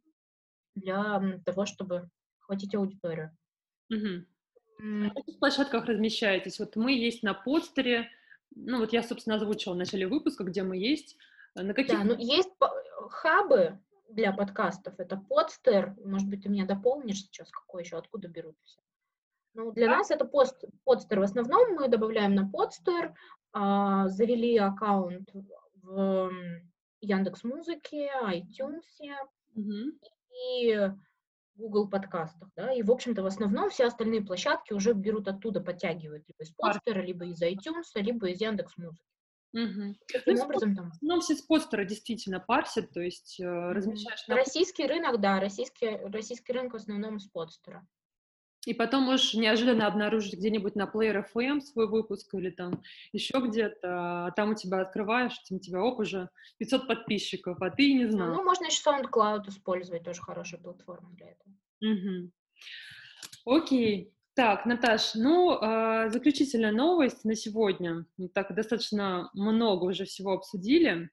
для 0.75 1.41
того, 1.45 1.65
чтобы 1.65 2.09
хватить 2.41 2.75
аудиторию. 2.75 3.37
Mm-hmm. 3.93 4.25
На 4.79 5.11
каких 5.11 5.39
площадках 5.39 5.87
размещаетесь? 5.87 6.59
Вот 6.59 6.77
мы 6.77 6.93
есть 6.93 7.23
на 7.23 7.35
подстере, 7.35 8.11
ну 8.55 8.79
вот 8.81 8.93
я, 8.93 9.03
собственно, 9.03 9.37
озвучила 9.37 9.75
в 9.75 9.79
начале 9.79 10.07
выпуска, 10.07 10.45
где 10.45 10.63
мы 10.63 10.77
есть. 10.77 11.17
Э, 11.55 11.63
на 11.63 11.75
каких... 11.75 11.99
Да, 11.99 12.05
ну 12.05 12.17
есть 12.19 12.51
хабы 13.11 13.79
для 14.09 14.33
подкастов, 14.33 14.95
это 14.99 15.17
подстер, 15.17 15.97
может 16.05 16.29
быть, 16.29 16.43
ты 16.43 16.49
меня 16.49 16.67
дополнишь 16.67 17.23
сейчас, 17.23 17.51
какой 17.51 17.83
еще, 17.83 17.99
откуда 17.99 18.29
берут 18.29 18.57
все. 18.65 18.81
Ну, 19.55 19.73
для 19.73 19.87
да. 19.87 19.99
нас 19.99 20.11
это 20.11 20.25
пост, 20.25 20.65
подстер 20.85 21.21
в 21.21 21.23
основном, 21.23 21.75
мы 21.75 21.89
добавляем 21.89 22.35
на 22.35 22.49
подстер, 22.49 23.15
а, 23.53 24.07
завели 24.09 24.57
аккаунт 24.59 25.31
в 25.83 26.31
Яндекс 27.01 27.43
Музыке, 27.43 28.11
iTunes, 28.23 28.83
угу. 29.55 29.99
и 30.53 30.91
Google 31.57 31.89
подкастах, 31.89 32.51
да, 32.57 32.73
и, 32.73 32.83
в 32.83 32.91
общем-то, 32.91 33.23
в 33.23 33.27
основном 33.27 33.71
все 33.71 33.87
остальные 33.87 34.23
площадки 34.23 34.73
уже 34.73 34.93
берут 34.93 35.29
оттуда, 35.29 35.61
подтягивают 35.61 36.25
либо 36.29 36.43
из 36.43 36.51
постера, 36.51 37.01
либо 37.01 37.27
из 37.27 37.43
iTunes, 37.43 37.85
либо 37.95 38.29
из 38.29 38.41
Яндекс 38.41 38.77
Музыки. 38.77 39.03
Угу. 39.53 39.97
Таким 40.13 40.35
ну, 40.35 40.45
образом 40.45 40.77
там. 40.77 40.93
Ну, 41.01 41.21
все 41.21 41.35
с 41.35 41.43
постера 41.43 41.85
действительно 41.85 42.41
парсят, 42.41 42.91
то 42.93 43.01
есть 43.01 43.41
э, 43.41 43.45
размещаешь... 43.45 44.27
На... 44.29 44.37
Российский 44.37 44.87
рынок, 44.87 45.21
да, 45.21 45.41
российский, 45.41 45.97
российский 46.09 46.53
рынок 46.53 46.75
в 46.75 46.77
основном 46.77 47.19
с 47.19 47.27
постера. 47.27 47.87
И 48.67 48.75
потом 48.75 49.05
можешь 49.05 49.35
неожиданно 49.35 49.87
обнаружить 49.87 50.35
где-нибудь 50.35 50.75
на 50.75 50.91
Player 50.93 51.25
FM 51.33 51.61
свой 51.61 51.87
выпуск 51.87 52.35
или 52.35 52.51
там 52.51 52.83
еще 53.13 53.39
где-то, 53.39 54.27
а 54.27 54.31
там 54.33 54.51
у 54.51 54.55
тебя 54.55 54.81
открываешь, 54.81 55.41
у 55.51 55.59
тебя, 55.61 55.81
оп, 55.81 56.01
уже 56.01 56.29
500 56.59 56.89
подписчиков, 56.89 57.63
а 57.63 57.71
ты 57.71 57.95
не 57.95 58.07
знал. 58.07 58.35
Ну, 58.35 58.43
можно 58.43 58.67
еще 58.67 58.83
SoundCloud 58.85 59.49
использовать, 59.49 60.03
тоже 60.03 60.21
хорошая 60.21 60.61
платформа 60.61 61.11
для 61.13 61.29
этого. 61.29 61.55
Угу. 61.81 63.57
Окей. 63.57 64.13
Так, 64.35 64.67
Наташ, 64.67 65.15
ну, 65.15 65.59
э, 65.63 66.11
заключительная 66.11 66.73
новость 66.73 67.25
на 67.25 67.37
сегодня. 67.37 68.05
Мы 68.17 68.29
так 68.29 68.53
достаточно 68.53 69.31
много 69.33 69.85
уже 69.85 70.07
всего 70.07 70.33
обсудили. 70.33 71.09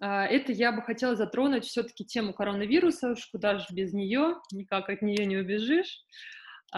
Э, 0.00 0.22
это 0.24 0.52
я 0.52 0.72
бы 0.72 0.80
хотела 0.80 1.16
затронуть 1.16 1.66
все-таки 1.66 2.06
тему 2.06 2.32
коронавируса, 2.32 3.10
уж 3.10 3.26
куда 3.26 3.58
же 3.58 3.66
без 3.72 3.92
нее, 3.92 4.36
никак 4.50 4.88
от 4.88 5.02
нее 5.02 5.26
не 5.26 5.36
убежишь. 5.36 6.02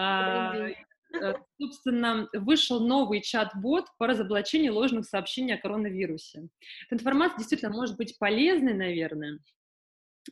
А, 0.01 0.55
э, 0.55 1.33
собственно, 1.59 2.29
вышел 2.31 2.79
новый 2.79 3.21
чат-бот 3.21 3.87
по 3.97 4.07
разоблачению 4.07 4.75
ложных 4.75 5.05
сообщений 5.05 5.55
о 5.55 5.57
коронавирусе. 5.57 6.47
Эта 6.85 6.95
информация 6.95 7.39
действительно 7.39 7.73
может 7.73 7.97
быть 7.97 8.17
полезной, 8.17 8.73
наверное. 8.73 9.39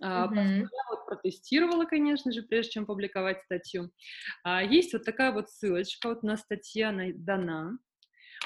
Uh-huh. 0.01 0.36
Я 0.36 0.67
вот 0.89 1.06
протестировала, 1.06 1.86
конечно 1.86 2.32
же, 2.32 2.43
прежде 2.43 2.73
чем 2.73 2.86
публиковать 2.86 3.41
статью. 3.43 3.91
А, 4.43 4.63
есть 4.63 4.93
вот 4.93 5.03
такая 5.03 5.34
вот 5.34 5.49
ссылочка, 5.49 6.10
вот 6.10 6.23
на 6.23 6.38
статье 6.38 6.86
она 6.86 7.06
дана. 7.13 7.77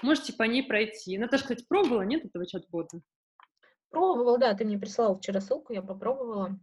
Можете 0.01 0.33
по 0.33 0.43
ней 0.43 0.63
пройти. 0.63 1.19
Наташа, 1.19 1.43
кстати, 1.43 1.65
пробовала, 1.67 2.01
нет, 2.01 2.25
этого 2.25 2.47
чат-бота? 2.47 3.01
Пробовала, 3.89 4.39
да, 4.39 4.53
ты 4.55 4.65
мне 4.65 4.79
прислала 4.79 5.17
вчера 5.17 5.39
ссылку, 5.39 5.73
я 5.73 5.81
попробовала. 5.81 6.57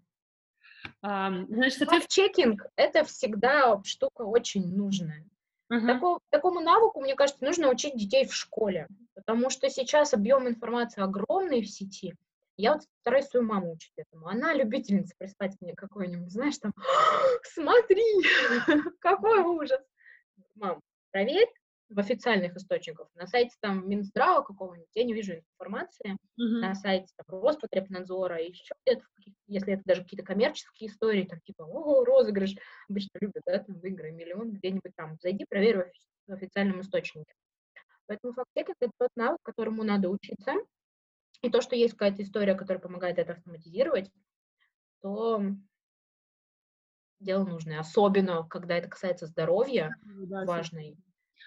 Значит, 1.01 1.79
соответственно... 1.79 2.09
чекинг 2.09 2.67
это 2.77 3.05
всегда 3.05 3.81
штука 3.85 4.23
очень 4.23 4.75
нужная. 4.75 5.25
Uh-huh. 5.73 5.87
Такому, 5.87 6.21
такому 6.31 6.61
навыку, 6.61 7.01
мне 7.01 7.15
кажется, 7.15 7.45
нужно 7.45 7.69
учить 7.69 7.97
детей 7.97 8.27
в 8.27 8.35
школе, 8.35 8.89
потому 9.15 9.51
что 9.51 9.69
сейчас 9.69 10.15
объем 10.15 10.49
информации 10.49 11.03
огромный 11.03 11.63
в 11.63 11.69
сети. 11.69 12.15
Я 12.57 12.73
вот 12.73 12.83
стараюсь 13.03 13.27
свою 13.27 13.47
маму 13.47 13.73
учить 13.73 13.93
этому. 13.97 14.29
Она 14.29 14.55
любительница 14.55 15.15
прислать 15.19 15.57
мне 15.61 15.75
какой-нибудь, 15.75 16.33
знаешь, 16.33 16.59
там, 16.59 16.73
смотри, 17.45 18.03
какой 19.01 19.43
ужас. 19.43 19.81
Мам, 20.55 20.81
проверь, 21.13 21.49
в 21.89 21.99
официальных 21.99 22.55
источниках. 22.57 23.09
На 23.15 23.27
сайте 23.27 23.57
там 23.61 23.89
Минздрава 23.89 24.43
какого-нибудь 24.43 24.91
я 24.95 25.05
не 25.05 25.15
вижу 25.15 25.35
информации. 25.35 26.13
Uh-huh. 26.13 26.61
На 26.61 26.75
сайте 26.75 27.13
там, 27.17 27.41
Роспотребнадзора, 27.41 28.43
еще 28.43 28.75
где-то, 28.85 29.05
если 29.47 29.75
это 29.75 29.83
даже 29.87 30.03
какие-то 30.03 30.25
коммерческие 30.25 30.91
истории, 30.91 31.25
там 31.25 31.41
типа, 31.41 31.63
о, 31.63 32.05
розыгрыш, 32.05 32.55
обычно 32.89 33.19
любят, 33.21 33.43
да, 33.47 33.59
там, 33.59 33.79
выиграй 33.79 34.13
миллион 34.13 34.53
где-нибудь 34.53 34.93
там. 34.97 35.17
Зайди, 35.21 35.47
проверь 35.49 35.79
в, 35.79 36.31
в 36.31 36.35
официальном 36.35 36.81
источнике. 36.83 37.33
Поэтому 38.07 38.35
фактчекинг— 38.35 38.77
это 38.81 38.93
тот 38.99 39.11
навык, 39.17 39.39
которому 39.43 39.83
надо 39.83 40.09
учиться. 40.09 40.55
И 41.43 41.51
то, 41.51 41.61
что 41.61 41.77
есть 41.77 41.95
какая-то 41.95 42.23
история, 42.23 42.55
которая 42.55 42.81
помогает 42.81 43.19
это 43.19 43.33
автоматизировать, 43.33 44.11
то 45.03 45.43
дело 47.21 47.45
нужное. 47.45 47.81
Особенно, 47.81 48.47
когда 48.49 48.77
это 48.77 48.89
касается 48.89 49.27
здоровья, 49.27 49.95
да, 50.03 50.45
важной 50.45 50.97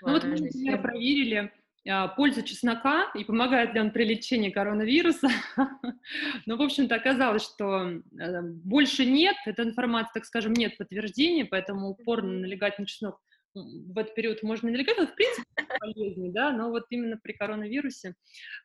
ну 0.02 0.14
вот 0.14 0.24
мы, 0.24 0.38
например, 0.38 0.82
проверили 0.82 1.52
а, 1.90 2.08
пользу 2.10 2.44
чеснока 2.44 3.12
и 3.16 3.24
помогает 3.24 3.74
ли 3.74 3.80
он 3.80 3.92
при 3.92 4.04
лечении 4.04 4.52
коронавируса. 4.52 5.30
Но, 6.46 6.58
в 6.58 6.62
общем-то, 6.62 6.96
оказалось, 6.96 7.44
что 7.44 8.02
э, 8.20 8.42
больше 8.42 9.06
нет, 9.06 9.36
эта 9.46 9.64
информация, 9.64 10.14
так 10.14 10.26
скажем, 10.26 10.54
нет 10.54 10.78
подтверждения, 10.78 11.46
поэтому 11.46 11.90
упорно 11.90 12.40
налегать 12.40 12.78
на 12.78 12.86
чеснок 12.86 13.20
в 13.54 13.98
этот 13.98 14.16
период 14.16 14.44
можно 14.44 14.70
налегать, 14.70 14.98
он 14.98 15.08
в 15.08 15.16
принципе 15.16 15.46
полезнее, 15.80 16.32
да, 16.32 16.52
но 16.52 16.70
вот 16.70 16.86
именно 16.90 17.18
при 17.22 17.34
коронавирусе. 17.34 18.16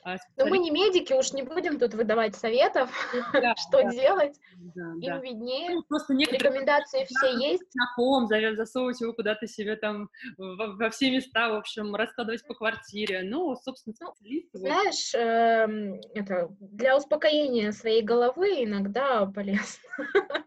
А, 0.04 0.16
но 0.36 0.46
мы 0.46 0.58
не 0.58 0.70
медики, 0.70 1.12
уж 1.12 1.32
не 1.32 1.42
будем 1.42 1.78
тут 1.78 1.94
выдавать 1.94 2.36
советов, 2.36 2.90
да, 3.32 3.54
что 3.68 3.82
да, 3.82 3.90
делать, 3.90 4.38
да, 4.56 4.92
им 5.00 5.00
да. 5.00 5.18
виднее, 5.18 5.70
ну, 5.70 5.82
просто 5.88 6.14
рекомендации 6.14 7.04
все 7.04 7.36
есть. 7.36 7.64
Знаком, 7.72 8.26
засовывать 8.56 9.00
его 9.00 9.12
куда-то 9.12 9.46
себе 9.46 9.76
там 9.76 10.08
во, 10.36 10.76
во 10.76 10.90
все 10.90 11.10
места, 11.10 11.48
в 11.50 11.56
общем, 11.56 11.94
раскладывать 11.94 12.46
по 12.46 12.54
квартире, 12.54 13.22
ну, 13.24 13.56
собственно, 13.56 13.94
ну, 14.00 14.14
Знаешь, 14.52 15.14
э, 15.14 16.00
это, 16.14 16.48
для 16.60 16.96
успокоения 16.96 17.72
своей 17.72 18.02
головы 18.02 18.64
иногда 18.64 19.26
полезно. 19.26 19.80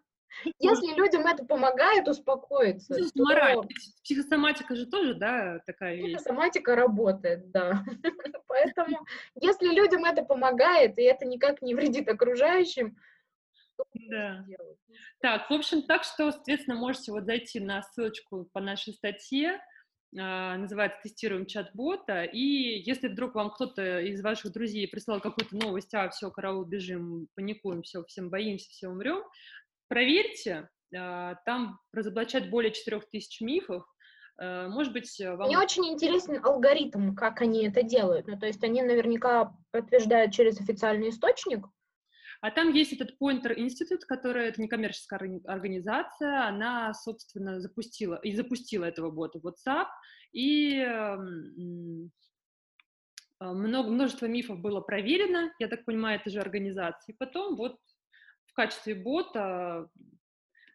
Если 0.59 0.95
людям 0.95 1.25
это 1.25 1.45
помогает 1.45 2.07
успокоиться, 2.07 2.95
то... 3.13 3.63
Психосоматика 4.03 4.75
же 4.75 4.85
тоже, 4.85 5.13
да, 5.13 5.59
такая 5.65 5.95
вещь. 5.95 6.15
Психосоматика 6.17 6.75
работает, 6.75 7.51
да. 7.51 7.83
Поэтому, 8.47 9.05
если 9.35 9.67
людям 9.67 10.05
это 10.05 10.23
помогает, 10.23 10.97
и 10.97 11.03
это 11.03 11.25
никак 11.25 11.61
не 11.61 11.75
вредит 11.75 12.07
окружающим, 12.07 12.97
да. 13.93 14.45
Так, 15.21 15.49
в 15.49 15.53
общем, 15.53 15.83
так 15.83 16.03
что, 16.03 16.31
соответственно, 16.31 16.77
можете 16.77 17.11
вот 17.11 17.25
зайти 17.25 17.59
на 17.59 17.81
ссылочку 17.81 18.49
по 18.51 18.59
нашей 18.59 18.93
статье, 18.93 19.61
а, 20.17 20.57
называется 20.57 20.99
«Тестируем 21.03 21.45
чат-бота», 21.45 22.23
и 22.23 22.39
если 22.39 23.07
вдруг 23.07 23.35
вам 23.35 23.51
кто-то 23.51 23.99
из 24.01 24.21
ваших 24.21 24.51
друзей 24.51 24.87
прислал 24.87 25.19
какую-то 25.19 25.55
новость, 25.55 25.93
а, 25.93 26.09
все, 26.09 26.31
караул, 26.31 26.65
бежим, 26.65 27.27
паникуем, 27.35 27.83
все, 27.83 28.03
всем 28.05 28.29
боимся, 28.29 28.69
все 28.69 28.89
умрем, 28.89 29.23
проверьте, 29.89 30.69
а, 30.95 31.35
там 31.45 31.79
разоблачать 31.91 32.49
более 32.49 32.71
4000 32.71 33.43
мифов, 33.43 33.83
э, 34.39 34.67
может 34.69 34.93
быть, 34.93 35.13
вам... 35.19 35.47
Мне 35.47 35.59
очень 35.59 35.85
интересен 35.89 36.39
алгоритм, 36.43 37.13
как 37.13 37.41
они 37.41 37.67
это 37.67 37.83
делают. 37.83 38.27
Ну, 38.27 38.39
то 38.39 38.45
есть 38.47 38.63
они 38.63 38.81
наверняка 38.81 39.53
подтверждают 39.71 40.31
через 40.31 40.61
официальный 40.61 41.09
источник, 41.09 41.65
а 42.41 42.51
там 42.51 42.71
есть 42.71 42.93
этот 42.93 43.15
Pointer 43.21 43.53
Institute, 43.53 44.05
который 44.07 44.47
это 44.47 44.61
некоммерческая 44.61 45.41
организация, 45.45 46.47
она, 46.47 46.93
собственно, 46.93 47.59
запустила 47.59 48.15
и 48.23 48.33
запустила 48.33 48.85
этого 48.85 49.11
бота 49.11 49.39
в 49.39 49.45
WhatsApp, 49.45 49.87
и 50.31 50.85
много, 53.41 53.89
множество 53.89 54.25
мифов 54.25 54.59
было 54.59 54.79
проверено, 54.79 55.53
я 55.59 55.67
так 55.67 55.83
понимаю, 55.85 56.19
это 56.19 56.29
же 56.29 56.39
организация. 56.39 57.13
И 57.13 57.17
потом 57.17 57.55
вот 57.55 57.77
в 58.49 58.53
качестве 58.53 58.95
бота 58.95 59.89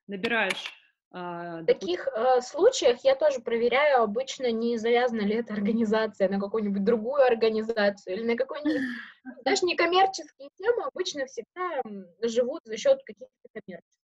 набираешь 0.06 0.72
а, 1.16 1.60
в 1.60 1.66
таких 1.66 2.08
э, 2.08 2.40
случаях 2.40 3.04
я 3.04 3.14
тоже 3.14 3.38
проверяю 3.38 4.02
обычно, 4.02 4.50
не 4.50 4.76
завязана 4.78 5.20
ли 5.20 5.36
эта 5.36 5.52
организация 5.52 6.28
на 6.28 6.40
какую-нибудь 6.40 6.82
другую 6.82 7.22
организацию 7.22 8.16
или 8.16 8.24
на 8.24 8.36
какую-нибудь... 8.36 8.82
Даже 9.44 9.62
некоммерческие 9.64 10.48
темы 10.56 10.82
обычно 10.82 11.26
всегда 11.26 11.82
живут 12.20 12.62
за 12.64 12.76
счет 12.76 12.98
каких-то 13.04 13.48
коммерческих. 13.52 14.00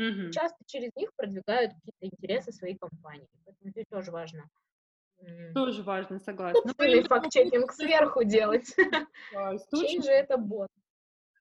Mm-hmm. 0.00 0.30
Часто 0.30 0.56
через 0.64 0.90
них 0.96 1.10
продвигают 1.16 1.72
какие-то 1.74 2.16
интересы 2.16 2.50
своей 2.50 2.78
компании. 2.78 3.28
Поэтому 3.44 3.70
здесь 3.70 3.86
тоже 3.90 4.10
важно. 4.10 4.48
Тоже 5.54 5.82
важно, 5.82 6.18
согласна. 6.18 6.62
Собственный 6.62 7.02
факт-чекинг 7.02 7.72
сверху 7.72 8.24
делать. 8.24 8.74
Чей 9.70 10.02
же 10.02 10.10
это 10.10 10.38
бот? 10.38 10.68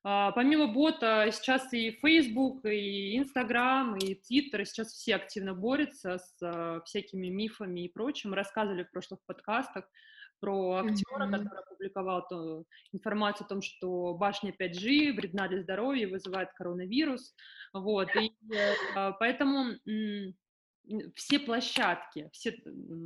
А, 0.06 0.32
помимо 0.32 0.68
бота, 0.68 1.30
сейчас 1.32 1.72
и 1.74 1.92
Facebook, 1.92 2.66
и 2.66 3.18
Instagram, 3.18 3.98
и 3.98 4.16
Twitter, 4.16 4.66
сейчас 4.66 4.90
все 4.90 5.16
активно 5.16 5.54
борются 5.54 6.18
с 6.18 6.36
а, 6.42 6.82
всякими 6.82 7.28
мифами 7.28 7.86
и 7.86 7.90
прочим. 7.90 8.34
рассказывали 8.34 8.84
в 8.84 8.92
прошлых 8.92 9.22
подкастах 9.26 9.90
про 10.42 10.84
актера, 10.84 11.26
mm-hmm. 11.26 11.32
который 11.32 11.60
опубликовал 11.60 12.28
то, 12.28 12.66
информацию 12.92 13.46
о 13.46 13.48
том, 13.48 13.62
что 13.62 14.14
башня 14.16 14.52
5G 14.52 15.14
вредна 15.14 15.48
для 15.48 15.62
здоровья, 15.62 16.10
вызывает 16.10 16.52
коронавирус. 16.52 17.34
Вот, 17.72 18.10
и 18.18 18.34
э, 18.54 19.14
поэтому 19.20 19.76
все 21.16 21.40
площадки, 21.40 22.30
все 22.34 22.50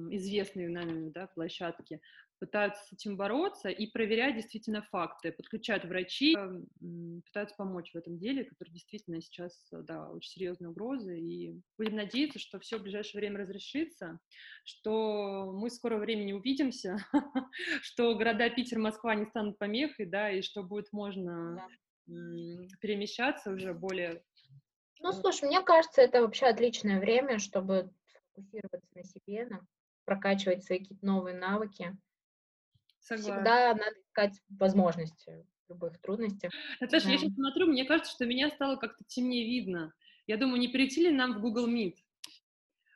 известные 0.09 0.69
нами 0.69 1.11
да, 1.11 1.27
площадки 1.27 2.01
пытаются 2.39 2.83
с 2.83 2.93
этим 2.93 3.17
бороться 3.17 3.69
и 3.69 3.87
проверять 3.87 4.35
действительно 4.35 4.81
факты, 4.81 5.31
подключают 5.31 5.85
врачей, 5.85 6.35
пытаются 7.25 7.55
помочь 7.55 7.91
в 7.91 7.97
этом 7.97 8.17
деле, 8.17 8.45
который 8.45 8.69
действительно 8.69 9.21
сейчас, 9.21 9.67
да, 9.71 10.09
очень 10.09 10.31
серьезная 10.31 10.69
угроза, 10.69 11.13
и 11.13 11.55
будем 11.77 11.95
надеяться, 11.95 12.39
что 12.39 12.59
все 12.59 12.77
в 12.77 12.83
ближайшее 12.83 13.19
время 13.19 13.39
разрешится, 13.39 14.19
что 14.63 15.51
мы 15.53 15.69
в 15.69 15.73
скором 15.73 15.99
времени 15.99 16.33
увидимся, 16.33 16.97
что 17.81 18.15
города 18.15 18.49
Питер, 18.49 18.79
Москва 18.79 19.15
не 19.15 19.25
станут 19.25 19.57
помехой, 19.57 20.05
да, 20.05 20.31
и 20.31 20.41
что 20.41 20.63
будет 20.63 20.91
можно 20.91 21.67
перемещаться 22.05 23.51
уже 23.51 23.73
более... 23.73 24.23
Ну, 24.99 25.11
слушай, 25.11 25.45
мне 25.45 25.61
кажется, 25.61 26.01
это 26.01 26.21
вообще 26.21 26.47
отличное 26.47 26.99
время, 26.99 27.37
чтобы 27.37 27.91
фокусироваться 28.33 28.89
на 28.95 29.03
себе, 29.03 29.45
на 29.45 29.67
прокачивать 30.07 30.63
свои 30.63 30.79
какие-то 30.79 31.05
новые 31.05 31.37
навыки. 31.37 31.95
Согласна. 33.07 33.35
Всегда 33.35 33.73
надо 33.73 33.95
искать 34.01 34.41
возможности 34.49 35.45
в 35.67 35.69
любых 35.69 35.97
трудностях. 36.01 36.51
Наташа, 36.81 37.05
да. 37.05 37.11
я 37.13 37.17
сейчас 37.17 37.33
смотрю, 37.33 37.67
мне 37.67 37.85
кажется, 37.85 38.11
что 38.11 38.25
меня 38.25 38.49
стало 38.49 38.75
как-то 38.75 39.01
темнее 39.05 39.45
видно. 39.45 39.93
Я 40.27 40.35
думаю, 40.35 40.59
не 40.59 40.67
перейти 40.67 41.03
ли 41.03 41.11
нам 41.11 41.35
в 41.35 41.39
Google 41.39 41.69
Meet? 41.69 41.95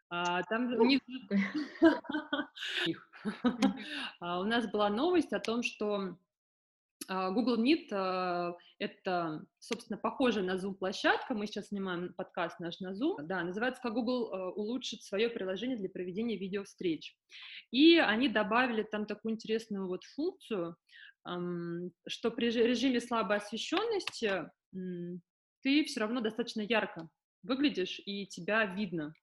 А, 0.09 0.43
там 0.43 0.73
у 0.79 0.83
них... 0.83 0.99
а, 4.19 4.41
у 4.41 4.43
нас 4.43 4.69
была 4.69 4.89
новость 4.89 5.31
о 5.31 5.39
том, 5.39 5.63
что 5.63 6.17
Google 7.31 7.61
Meet 7.61 7.87
а,— 7.91 8.55
это, 8.79 9.43
собственно, 9.59 9.97
похоже 9.97 10.41
на 10.43 10.55
Zoom-площадка. 10.55 11.33
Мы 11.33 11.47
сейчас 11.47 11.67
снимаем 11.67 12.13
подкаст 12.13 12.59
наш 12.59 12.79
на 12.79 12.93
Zoom. 12.93 13.23
Да, 13.23 13.43
называется 13.43 13.81
«Как 13.81 13.93
Google 13.93 14.33
а, 14.33 14.49
улучшит 14.51 15.03
свое 15.03 15.29
приложение 15.29 15.77
для 15.77 15.89
проведения 15.89 16.37
видеовстреч». 16.37 17.15
И 17.71 17.97
они 17.97 18.29
добавили 18.29 18.83
там 18.83 19.05
такую 19.05 19.33
интересную 19.33 19.87
вот 19.87 20.03
функцию, 20.15 20.75
что 22.07 22.31
при 22.31 22.49
режиме 22.49 22.99
слабой 22.99 23.37
освещенности 23.37 24.49
ты 25.61 25.83
все 25.85 25.99
равно 25.99 26.21
достаточно 26.21 26.61
ярко 26.61 27.09
выглядишь, 27.43 27.99
и 28.05 28.25
тебя 28.27 28.65
видно. 28.65 29.13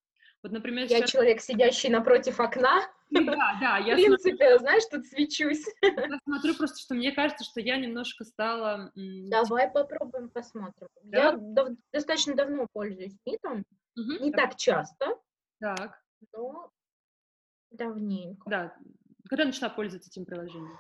Вот, 0.42 0.53
например, 0.53 0.87
я 0.87 0.98
сейчас... 0.98 1.11
человек, 1.11 1.40
сидящий 1.40 1.88
напротив 1.90 2.38
окна. 2.38 2.81
Да, 3.11 3.59
да, 3.61 3.79
я 3.87 3.94
В 3.94 3.96
принципе, 3.96 4.37
смотрю... 4.37 4.59
знаешь, 4.59 4.85
тут 4.90 5.07
свечусь. 5.07 5.64
Я 5.83 6.18
смотрю 6.24 6.55
просто, 6.55 6.79
что 6.79 6.94
мне 6.94 7.12
кажется, 7.12 7.44
что 7.44 7.61
я 7.61 7.77
немножко 7.77 8.24
стала... 8.24 8.92
Давай 8.94 9.70
попробуем 9.70 10.31
посмотрим. 10.31 10.88
Да? 11.03 11.18
Я 11.18 11.33
дав- 11.37 11.77
достаточно 11.92 12.35
давно 12.35 12.66
пользуюсь 12.72 13.16
Митом, 13.27 13.64
угу, 13.96 14.24
не 14.24 14.31
так. 14.31 14.51
так 14.51 14.57
часто. 14.57 15.18
Так. 15.59 16.01
Но 16.33 16.70
давненько. 17.70 18.48
Да. 18.48 18.77
Когда 19.29 19.44
начала 19.44 19.70
пользоваться 19.70 20.09
этим 20.09 20.24
приложением? 20.24 20.79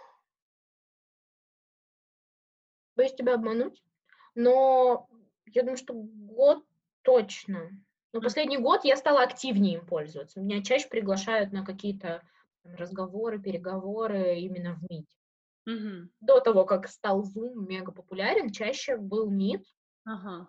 Боюсь 2.94 3.14
тебя 3.14 3.34
обмануть, 3.34 3.82
но 4.34 5.08
я 5.46 5.62
думаю, 5.62 5.76
что 5.76 5.94
год 5.94 6.64
точно. 7.02 7.70
Но 8.12 8.20
последний 8.20 8.58
год 8.58 8.84
я 8.84 8.96
стала 8.96 9.22
активнее 9.22 9.78
им 9.78 9.86
пользоваться. 9.86 10.40
Меня 10.40 10.62
чаще 10.62 10.88
приглашают 10.88 11.52
на 11.52 11.64
какие-то 11.64 12.22
разговоры, 12.64 13.40
переговоры 13.40 14.38
именно 14.40 14.74
в 14.74 14.84
Meet. 14.84 15.06
Угу. 15.66 16.10
До 16.20 16.40
того, 16.40 16.64
как 16.64 16.88
стал 16.88 17.22
Zoom 17.22 17.66
мега 17.66 17.92
популярен, 17.92 18.50
чаще 18.50 18.96
был 18.96 19.30
Meet. 19.30 19.62
Ага. 20.04 20.48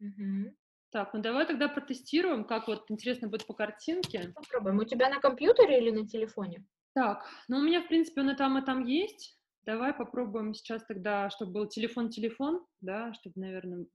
Угу. 0.00 0.54
Так, 0.90 1.14
ну 1.14 1.22
давай 1.22 1.46
тогда 1.46 1.68
протестируем, 1.68 2.44
как 2.44 2.68
вот 2.68 2.90
интересно 2.90 3.28
будет 3.28 3.46
по 3.46 3.54
картинке. 3.54 4.32
Попробуем. 4.34 4.78
У 4.78 4.84
тебя 4.84 5.08
на 5.08 5.20
компьютере 5.20 5.78
или 5.80 5.90
на 5.90 6.06
телефоне? 6.06 6.64
Так, 6.94 7.24
ну 7.48 7.58
у 7.58 7.62
меня, 7.62 7.80
в 7.82 7.88
принципе, 7.88 8.20
он 8.20 8.30
и 8.30 8.36
там, 8.36 8.58
и 8.58 8.64
там 8.64 8.84
есть. 8.84 9.38
Давай 9.64 9.94
попробуем 9.94 10.52
сейчас 10.52 10.84
тогда, 10.84 11.30
чтобы 11.30 11.52
был 11.52 11.68
телефон-телефон, 11.68 12.66
да, 12.80 13.12
чтобы, 13.14 13.40
наверное... 13.40 13.86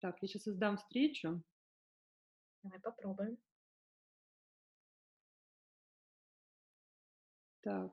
Так, 0.00 0.16
я 0.20 0.28
сейчас 0.28 0.42
создам 0.42 0.76
встречу. 0.76 1.42
Давай 2.62 2.78
попробуем. 2.80 3.38
Так, 7.62 7.92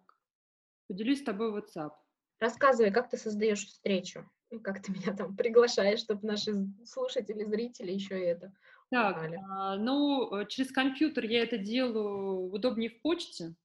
поделюсь 0.87 1.19
с 1.19 1.23
тобой 1.23 1.51
WhatsApp. 1.51 1.91
Рассказывай, 2.39 2.91
как 2.91 3.09
ты 3.09 3.17
создаешь 3.17 3.65
встречу, 3.65 4.29
и 4.49 4.59
как 4.59 4.81
ты 4.81 4.91
меня 4.93 5.15
там 5.15 5.35
приглашаешь, 5.35 5.99
чтобы 5.99 6.25
наши 6.27 6.53
слушатели, 6.85 7.43
зрители 7.43 7.91
еще 7.91 8.19
и 8.19 8.25
это 8.25 8.53
Так, 8.89 9.31
а, 9.49 9.77
ну, 9.77 10.35
э, 10.35 10.45
через 10.47 10.71
компьютер 10.71 11.25
я 11.25 11.43
это 11.43 11.57
делаю 11.57 12.51
удобнее 12.51 12.89
в 12.89 13.01
почте, 13.01 13.55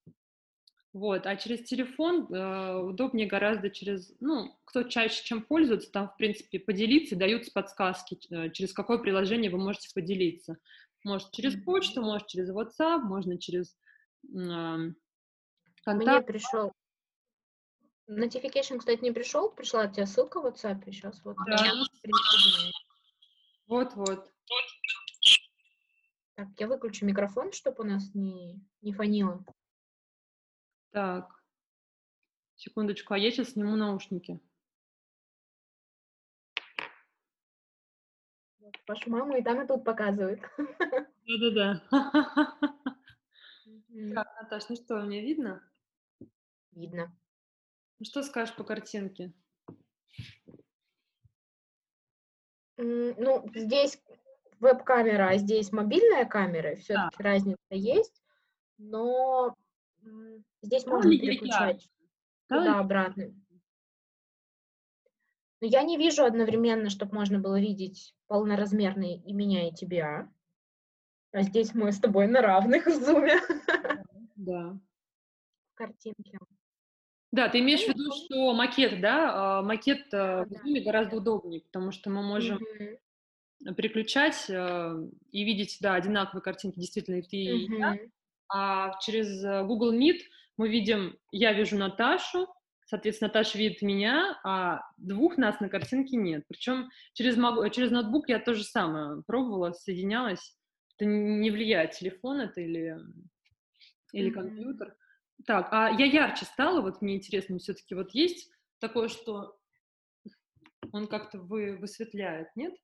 вот, 0.95 1.27
а 1.27 1.35
через 1.35 1.65
телефон 1.65 2.33
э, 2.33 2.77
удобнее 2.77 3.27
гораздо 3.27 3.69
через, 3.69 4.15
ну, 4.21 4.57
кто 4.65 4.85
чаще 4.85 5.25
чем 5.25 5.43
пользуется, 5.43 5.91
там, 5.91 6.09
в 6.09 6.17
принципе, 6.17 6.61
поделиться, 6.61 7.17
даются 7.17 7.51
подсказки, 7.53 8.17
э, 8.31 8.51
через 8.51 8.73
какое 8.73 8.99
приложение 8.99 9.51
вы 9.51 9.59
можете 9.59 9.93
поделиться. 9.93 10.57
Может 11.05 11.31
через 11.33 11.63
почту, 11.63 12.03
может 12.03 12.27
через 12.29 12.51
WhatsApp, 12.51 13.01
можно 13.01 13.39
через 13.39 13.77
э, 14.25 14.93
контакт. 15.85 16.19
Мне 16.19 16.23
пришел 16.23 16.73
Notification, 18.09 18.79
кстати, 18.79 19.03
не 19.03 19.13
пришел. 19.13 19.51
Пришла 19.51 19.83
от 19.83 19.95
тебя 19.95 20.07
ссылка 20.07 20.41
в 20.41 20.47
WhatsApp. 20.47 20.85
Сейчас 20.87 21.25
вот. 21.25 21.37
Да. 21.47 21.73
Вот-вот. 23.67 24.31
Так, 26.35 26.49
я 26.59 26.67
выключу 26.67 27.07
микрофон, 27.07 27.53
чтобы 27.53 27.85
у 27.85 27.87
нас 27.87 28.15
не, 28.15 28.61
не 28.83 28.93
фонило. 28.93 29.45
Так. 30.91 31.43
Секундочку, 32.57 33.15
а 33.15 33.19
я 33.19 33.31
сейчас 33.31 33.51
сниму 33.51 33.77
наушники. 33.77 34.41
Вашу 38.87 39.11
маму 39.11 39.37
и 39.37 39.43
там, 39.43 39.63
и 39.63 39.67
тут 39.67 39.85
показывают. 39.85 40.41
Да-да-да. 40.59 41.83
Так, 44.15 44.27
Наташ, 44.43 44.69
ну 44.69 44.77
что, 44.77 45.01
мне 45.03 45.23
видно? 45.23 45.63
Видно. 46.73 47.17
Ну 47.99 48.05
что 48.05 48.23
скажешь 48.23 48.55
по 48.57 48.65
картинке? 48.65 49.33
Ну, 52.77 53.49
здесь 53.55 54.03
веб-камера, 54.59 55.29
а 55.29 55.39
здесь 55.39 55.73
мобильная 55.73 56.25
камера, 56.25 56.75
все-таки 56.75 57.17
да. 57.19 57.25
разница 57.25 57.59
есть. 57.71 58.23
но 58.79 59.55
здесь 60.63 60.85
можно 60.87 61.11
переключать 61.11 61.89
туда-обратно. 62.49 63.33
Но 65.65 65.71
я 65.71 65.83
не 65.83 65.97
вижу 65.97 66.27
одновременно, 66.27 66.91
чтобы 66.91 67.15
можно 67.15 67.39
было 67.39 67.59
видеть 67.59 68.15
полноразмерный 68.27 69.23
и 69.25 69.33
меня, 69.33 69.67
и 69.67 69.73
тебя. 69.73 70.31
А 71.33 71.41
здесь 71.41 71.73
мы 71.73 71.91
с 71.91 71.99
тобой 71.99 72.27
на 72.27 72.43
равных 72.43 72.85
в 72.85 72.91
зуме. 72.91 73.41
Да. 74.37 74.79
Картинки. 75.73 76.39
Да, 77.33 77.49
ты 77.49 77.61
имеешь 77.61 77.83
в 77.83 77.89
виду, 77.89 78.13
что 78.13 78.53
макет, 78.53 79.01
да, 79.01 79.61
а, 79.61 79.63
макет 79.63 80.13
э, 80.13 80.45
в 80.45 80.49
зуме 80.51 80.83
гораздо 80.83 81.17
удобнее, 81.17 81.63
потому 81.63 81.93
что 81.93 82.11
мы 82.11 82.23
можем 82.23 82.61
переключать 83.75 84.45
э, 84.51 85.09
и 85.31 85.45
видеть, 85.45 85.79
да, 85.81 85.95
одинаковые 85.95 86.43
картинки, 86.43 86.79
действительно, 86.79 87.21
и 87.21 87.23
ты, 87.23 87.37
и 87.37 87.79
я. 87.79 87.97
А 88.53 88.99
через 89.01 89.43
э, 89.43 89.65
Google 89.65 89.95
Meet 89.95 90.19
мы 90.59 90.69
видим, 90.69 91.17
я 91.33 91.55
вижу 91.55 91.79
Наташу, 91.79 92.49
соответственно, 92.95 93.29
Наташа 93.29 93.59
видит 93.59 93.83
меня, 93.83 94.39
а 94.45 94.83
двух 94.99 95.37
нас 95.37 95.59
на 95.59 95.69
картинке 95.69 96.17
нет. 96.17 96.45
Причем 96.47 96.91
через, 97.13 97.35
через 97.73 97.91
ноутбук 97.91 98.29
я 98.29 98.39
то 98.39 98.55
же 98.55 98.63
самое 98.63 99.25
пробовала, 99.27 99.73
соединялась. 99.73 100.57
Это 100.97 101.07
не 101.07 101.51
влияет, 101.51 101.91
телефон 101.91 102.43
это 102.43 102.61
или, 102.61 102.97
или 104.13 104.31
компьютер. 104.31 104.97
Так, 105.45 105.69
а 105.73 105.91
я 105.91 106.05
ярче 106.05 106.45
стала, 106.45 106.83
вот 106.83 107.03
мне 107.03 107.17
интересно, 107.17 107.59
все-таки 107.59 107.97
вот 107.97 108.13
есть 108.13 108.49
такое, 108.79 109.09
что 109.09 109.59
он 110.93 111.09
как-то 111.09 111.41
вы, 111.41 111.77
высветляет, 111.77 112.55
нет? 112.55 112.75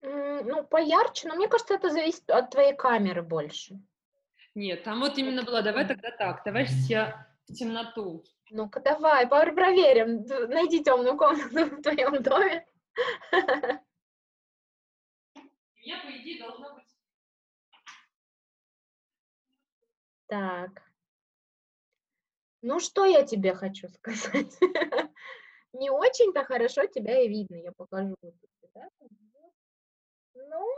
Ну, 0.00 0.64
поярче, 0.70 1.28
но 1.28 1.34
мне 1.34 1.46
кажется, 1.46 1.74
это 1.74 1.90
зависит 1.90 2.30
от 2.30 2.50
твоей 2.50 2.74
камеры 2.74 3.20
больше. 3.20 3.78
Нет, 4.54 4.84
там 4.84 5.00
вот 5.00 5.18
именно 5.18 5.42
было, 5.44 5.62
давай 5.62 5.86
тогда 5.86 6.10
так, 6.10 6.42
давай 6.44 6.66
я 6.88 7.28
в 7.48 7.52
темноту. 7.54 8.24
Ну-ка, 8.50 8.80
давай, 8.80 9.26
проверим. 9.28 10.24
Найди 10.48 10.82
темную 10.82 11.16
комнату 11.16 11.76
в 11.76 11.82
твоем 11.82 12.22
доме. 12.22 12.66
Я, 15.80 15.98
по 16.00 16.10
идее, 16.10 16.38
должна 16.38 16.74
быть... 16.74 16.84
Так. 20.26 20.82
Ну, 22.60 22.78
что 22.80 23.06
я 23.06 23.24
тебе 23.24 23.54
хочу 23.54 23.88
сказать? 23.94 24.58
Не 25.72 25.90
очень-то 25.90 26.44
хорошо 26.44 26.84
тебя 26.86 27.22
и 27.22 27.28
видно. 27.28 27.56
Я 27.56 27.72
покажу. 27.72 28.16
Ну, 30.34 30.74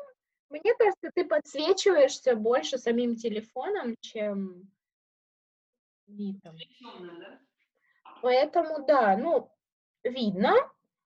мне 0.51 0.75
кажется, 0.75 1.11
ты 1.15 1.25
подсвечиваешься 1.25 2.35
больше 2.35 2.77
самим 2.79 3.17
телефоном, 3.17 3.95
чем 4.01 4.69
видом. 6.07 6.57
Поэтому, 8.21 8.85
да, 8.85 9.17
ну, 9.17 9.51
видно, 10.05 10.55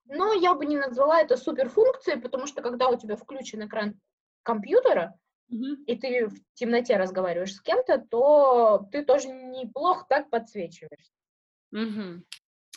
но 0.07 0.33
я 0.33 0.55
бы 0.55 0.67
не 0.67 0.77
назвала 0.77 1.21
это 1.21 1.37
суперфункцией, 1.37 2.21
потому 2.21 2.47
что 2.47 2.63
когда 2.63 2.89
у 2.89 2.99
тебя 2.99 3.17
включен 3.17 3.67
экран 3.67 4.01
компьютера, 4.43 5.19
mm-hmm. 5.53 5.85
и 5.87 5.97
ты 5.97 6.27
в 6.27 6.35
темноте 6.55 6.97
разговариваешь 6.97 7.55
с 7.55 7.61
кем-то, 7.61 7.99
то 7.99 8.89
ты 8.91 9.05
тоже 9.05 9.29
неплохо 9.29 10.07
так 10.09 10.31
подсвечиваешь. 10.31 11.13
Mm-hmm. 11.75 12.23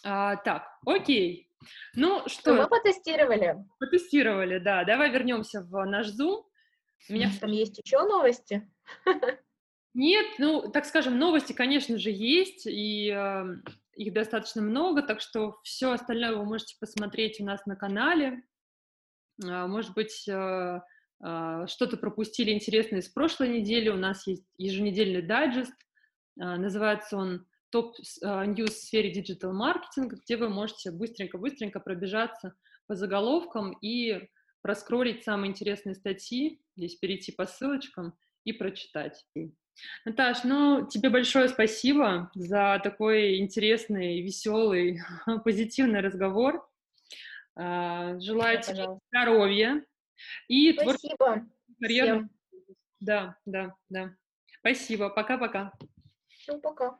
А, 0.03 0.35
так, 0.37 0.67
окей. 0.85 1.49
Ну 1.95 2.27
что? 2.27 2.53
Мы 2.53 2.67
потестировали. 2.67 3.57
Потестировали, 3.79 4.59
да. 4.59 4.83
Давай 4.83 5.09
вернемся 5.09 5.61
в 5.61 5.85
наш 5.85 6.07
Zoom. 6.07 6.43
У 7.09 7.13
меня 7.13 7.31
там 7.39 7.51
есть 7.51 7.79
еще 7.83 8.03
новости? 8.03 8.69
Нет, 9.93 10.27
ну, 10.37 10.69
так 10.71 10.85
скажем, 10.85 11.17
новости, 11.17 11.53
конечно 11.53 11.97
же, 11.97 12.11
есть, 12.11 12.67
и 12.67 13.09
э, 13.09 13.45
их 13.95 14.13
достаточно 14.13 14.61
много, 14.61 15.01
так 15.01 15.21
что 15.21 15.57
все 15.63 15.91
остальное 15.91 16.35
вы 16.35 16.45
можете 16.45 16.75
посмотреть 16.79 17.41
у 17.41 17.45
нас 17.45 17.65
на 17.65 17.75
канале. 17.75 18.43
Э, 19.43 19.65
может 19.65 19.95
быть, 19.95 20.27
э, 20.27 20.81
э, 21.25 21.65
что-то 21.67 21.97
пропустили 21.97 22.51
интересное 22.51 22.99
из 22.99 23.09
прошлой 23.09 23.49
недели. 23.59 23.89
У 23.89 23.95
нас 23.95 24.27
есть 24.27 24.45
еженедельный 24.59 25.23
дайджест, 25.23 25.73
э, 25.73 26.43
называется 26.43 27.17
он 27.17 27.47
top 27.71 28.13
news 28.13 28.69
в 28.69 28.83
сфере 28.83 29.11
digital-маркетинга, 29.11 30.17
где 30.17 30.37
вы 30.37 30.49
можете 30.49 30.91
быстренько-быстренько 30.91 31.79
пробежаться 31.79 32.53
по 32.85 32.95
заголовкам 32.95 33.71
и 33.81 34.29
проскролить 34.67 35.23
самые 35.23 35.49
интересные 35.51 35.95
статьи, 35.95 36.61
здесь 36.75 36.95
перейти 36.95 37.31
по 37.31 37.45
ссылочкам 37.45 38.17
и 38.43 38.51
прочитать. 38.51 39.25
Наташ, 40.03 40.43
ну, 40.43 40.85
тебе 40.85 41.09
большое 41.09 41.47
спасибо 41.47 42.29
за 42.35 42.81
такой 42.83 43.37
интересный, 43.37 44.21
веселый, 44.21 44.99
позитивный 45.45 46.01
разговор. 46.01 46.69
А, 47.55 48.19
желаю 48.19 48.61
тебе 48.61 48.87
здоровья 49.09 49.85
и 50.49 50.73
Спасибо 50.73 51.47
карьеры. 51.79 52.27
Да, 52.99 53.37
да, 53.45 53.73
да. 53.87 54.15
Спасибо. 54.59 55.09
Пока-пока. 55.09 55.71
Ну, 56.49 56.59
пока. 56.59 56.99